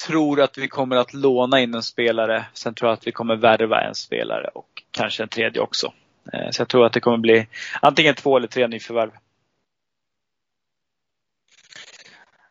[0.07, 2.45] tror att vi kommer att låna in en spelare.
[2.53, 5.93] Sen tror jag att vi kommer värva en spelare och kanske en tredje också.
[6.33, 7.47] Eh, så jag tror att det kommer bli
[7.81, 9.11] antingen två eller tre nyförvärv.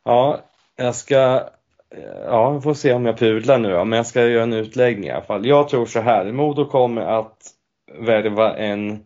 [0.05, 0.45] Ja,
[0.77, 1.49] jag ska,
[1.97, 4.53] Eh, ja, vi får se om jag pudlar nu då, men jag ska göra en
[4.53, 5.47] utläggning i alla fall.
[5.47, 7.39] Jag tror så här, Modo kommer att
[7.99, 9.05] värva en,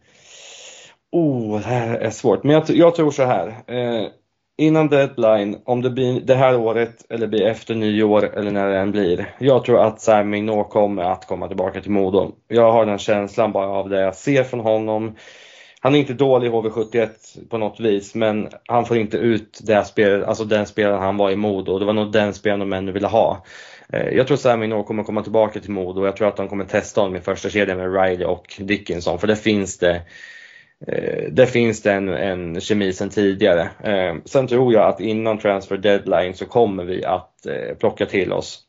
[1.12, 3.48] oh, det här är svårt, men jag, jag tror så här.
[3.66, 4.08] Eh,
[4.58, 8.78] innan deadline, om det blir det här året eller blir efter nyår eller när det
[8.78, 9.34] än blir.
[9.38, 12.32] Jag tror att Sam Mignot kommer att komma tillbaka till Modo.
[12.48, 15.16] Jag har den känslan bara av det jag ser från honom.
[15.80, 17.08] Han är inte dålig i HV71
[17.50, 21.30] på något vis, men han får inte ut det spel, alltså den spelaren han var
[21.30, 23.44] i Modo och det var nog den spelaren de ännu ville ha.
[23.92, 26.48] Eh, jag tror Sam Minor kommer komma tillbaka till Modo och jag tror att de
[26.48, 30.02] kommer testa honom i första kedjan med Riley och Dickinson för det finns det
[30.86, 33.70] Där det finns det en, en kemi sedan tidigare.
[33.82, 37.46] Eh, sen tror jag att innan transfer deadline så kommer vi att
[37.78, 38.68] plocka till oss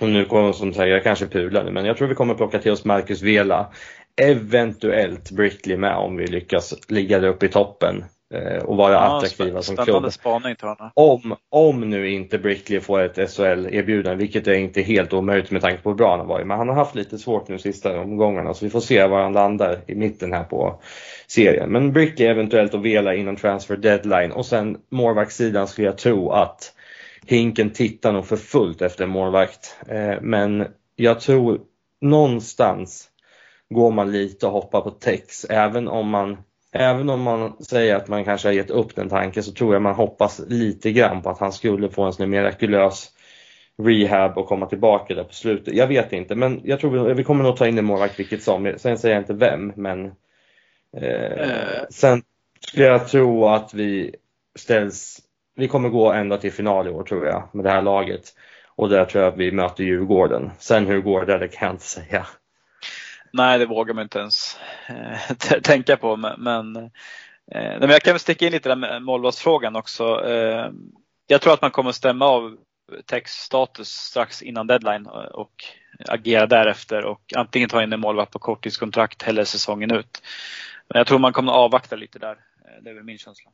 [0.00, 2.58] och nu kommer som sagt, jag kanske pular nu, men jag tror vi kommer plocka
[2.58, 3.72] till oss Marcus Vela.
[4.20, 8.04] Eventuellt Brickley med om vi lyckas ligga där uppe i toppen
[8.34, 10.12] eh, och vara attraktiva som klubb.
[10.12, 10.56] Spaning.
[10.94, 15.82] Om, om nu inte Brickley får ett SHL-erbjudande, vilket är inte helt omöjligt med tanke
[15.82, 16.46] på hur bra han har varit.
[16.46, 19.32] Men han har haft lite svårt nu sista omgångarna så vi får se var han
[19.32, 20.80] landar i mitten här på
[21.26, 21.70] serien.
[21.70, 26.74] Men Brickley eventuellt och Vela innan transfer deadline och sen målvaktssidan skulle jag tro att
[27.26, 29.76] Hinken tittar nog för fullt efter en målvakt.
[29.88, 30.66] Eh, men
[30.96, 31.60] jag tror
[32.00, 33.07] någonstans
[33.74, 36.36] går man lite och hoppar på Tex även om man
[36.72, 39.82] Även om man säger att man kanske har gett upp den tanken så tror jag
[39.82, 43.10] man hoppas lite grann på att han skulle få en sån mirakulös
[43.82, 45.74] rehab och komma tillbaka där på slutet.
[45.74, 48.74] Jag vet inte men jag tror vi, kommer nog ta in en målvakt vilket som.
[48.76, 50.06] Sen säger jag inte vem men
[50.96, 52.22] eh, sen
[52.60, 54.14] skulle jag tro att vi
[54.58, 55.20] ställs,
[55.56, 58.34] vi kommer gå ända till final i år tror jag med det här laget.
[58.76, 60.50] Och där tror jag att vi möter Djurgården.
[60.58, 62.26] Sen hur det går där det kan jag inte säga.
[63.32, 66.16] Nej, det vågar man inte ens eh, tänka på.
[66.16, 66.90] Men, men, eh,
[67.52, 70.24] nej, men jag kan väl sticka in lite där med målvaktsfrågan också.
[70.26, 70.70] Eh,
[71.26, 72.56] jag tror att man kommer stämma av
[73.06, 75.64] textstatus strax innan deadline eh, och
[76.08, 80.22] agera därefter och antingen ta in en målvakt på korttidskontrakt eller säsongen ut.
[80.88, 82.34] Men jag tror man kommer avvakta lite där.
[82.34, 83.50] Eh, det är väl min känsla.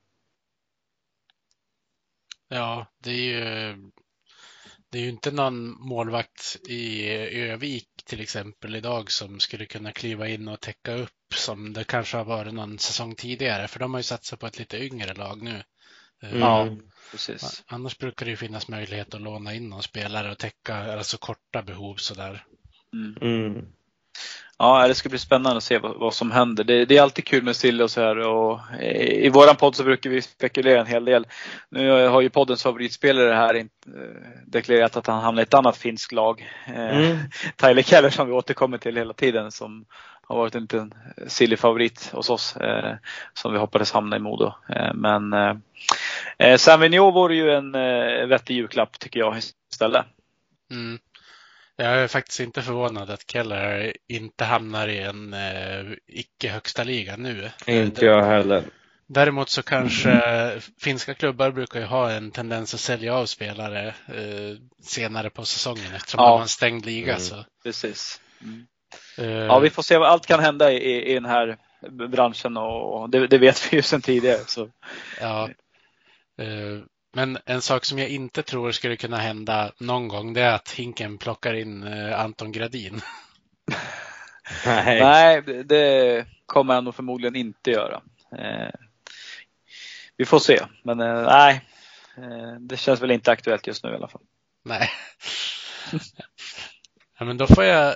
[2.48, 3.76] Ja, det är ju,
[4.90, 7.08] det är ju inte någon målvakt i
[7.50, 12.16] Övik till exempel idag som skulle kunna kliva in och täcka upp som det kanske
[12.16, 13.68] har varit någon säsong tidigare.
[13.68, 15.62] För de har ju satsat på ett lite yngre lag nu.
[16.22, 16.76] Eh, Ja.
[17.10, 17.62] Precis.
[17.66, 21.62] Annars brukar det ju finnas möjlighet att låna in någon spelare och täcka alltså korta
[21.62, 22.44] behov sådär.
[22.92, 23.16] Mm.
[23.20, 23.66] Mm.
[24.58, 26.64] Ja, det ska bli spännande att se vad, vad som händer.
[26.64, 29.76] Det, det är alltid kul med Sille och så här och i, i våran podd
[29.76, 31.26] så brukar vi spekulera en hel del.
[31.68, 35.76] Nu har ju poddens favoritspelare här inte, eh, deklarerat att han hamnar i ett annat
[35.76, 36.50] finskt lag.
[36.66, 37.18] Eh, Mm.
[37.56, 39.84] Tyler Keller som vi återkommer till hela tiden som
[40.26, 40.94] har varit en liten
[41.26, 42.94] Silly-favorit hos oss eh,
[43.34, 44.52] som vi hoppades hamna i Modo.
[44.68, 45.56] Eh, men eh,
[46.38, 49.38] eh, Sam Vigneault vore ju en eh, vettig julklapp tycker jag
[49.72, 50.04] istället.
[50.70, 50.98] Mm.
[51.76, 57.16] Jag är faktiskt inte förvånad att Keller inte hamnar i en eh, icke högsta liga
[57.16, 57.50] nu.
[57.66, 58.64] Inte jag heller.
[59.06, 60.60] Däremot så kanske mm.
[60.80, 65.94] finska klubbar brukar ju ha en tendens att sälja av spelare eh, senare på säsongen
[65.94, 66.28] eftersom ja.
[66.28, 67.12] de har en stängd liga.
[67.12, 67.20] Mm.
[67.20, 67.44] Så.
[67.64, 68.20] Precis.
[68.42, 68.66] Mm.
[69.18, 69.98] Uh, ja, vi får se.
[69.98, 71.56] vad Allt kan hända i, i den här
[72.08, 74.40] branschen och det, det vet vi ju sedan tidigare.
[74.46, 74.68] Så.
[75.20, 75.48] Ja.
[76.42, 76.82] Uh,
[77.14, 80.70] men en sak som jag inte tror skulle kunna hända någon gång det är att
[80.70, 83.00] Hinken plockar in uh, Anton Gradin.
[84.66, 85.00] Nej.
[85.00, 88.02] Nej, det kommer han nog förmodligen inte göra.
[90.16, 91.60] Vi får se, men nej,
[92.60, 94.22] det känns väl inte aktuellt just nu i alla fall.
[94.64, 94.90] Nej.
[97.18, 97.94] ja, men då får jag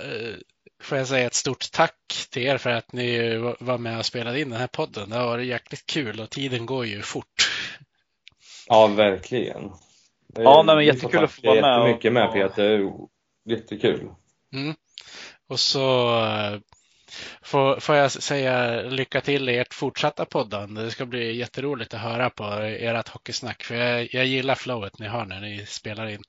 [0.80, 4.40] får jag säga ett stort tack till er för att ni var med och spelade
[4.40, 5.10] in den här podden.
[5.10, 7.37] Det har varit jäkligt kul och tiden går ju fort.
[8.68, 9.72] Ja, verkligen.
[10.34, 11.78] Ja, nej, men jättekul att få vara med.
[11.78, 12.90] Jättemycket med Peter.
[13.44, 14.08] Jättekul.
[14.52, 14.74] Mm.
[15.48, 16.60] Och så eh,
[17.42, 20.82] får, får jag säga lycka till i ert fortsatta poddande.
[20.82, 23.62] Det ska bli jätteroligt att höra på ert hockeysnack.
[23.62, 26.22] För jag, jag gillar flowet ni har när ni spelar in.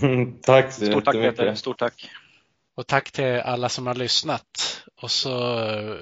[0.42, 1.54] tack så Stort tack Peter.
[1.54, 2.10] Stort tack.
[2.76, 4.82] Och tack till alla som har lyssnat.
[5.02, 5.96] Och så eh,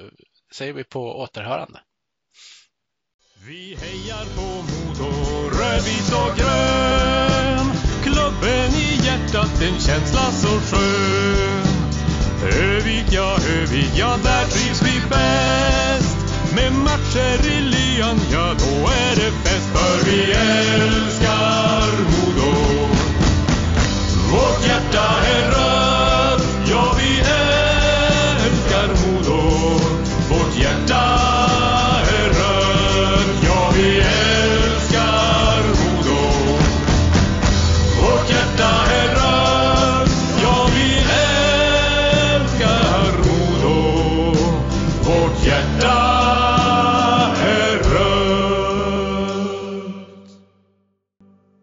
[0.53, 1.79] säger vi på återhörande.
[3.47, 5.24] Vi hejar på Modo,
[5.65, 7.71] rödvit och grön.
[8.03, 11.65] Klubben i hjärtat, en känsla så skön.
[12.43, 16.17] Övik, ja, Övik, ja, där trivs vi bäst.
[16.55, 22.55] Med matcher i lyan, ja, då är det fest För vi älskar Modo.
[24.31, 25.24] Vårt hjärta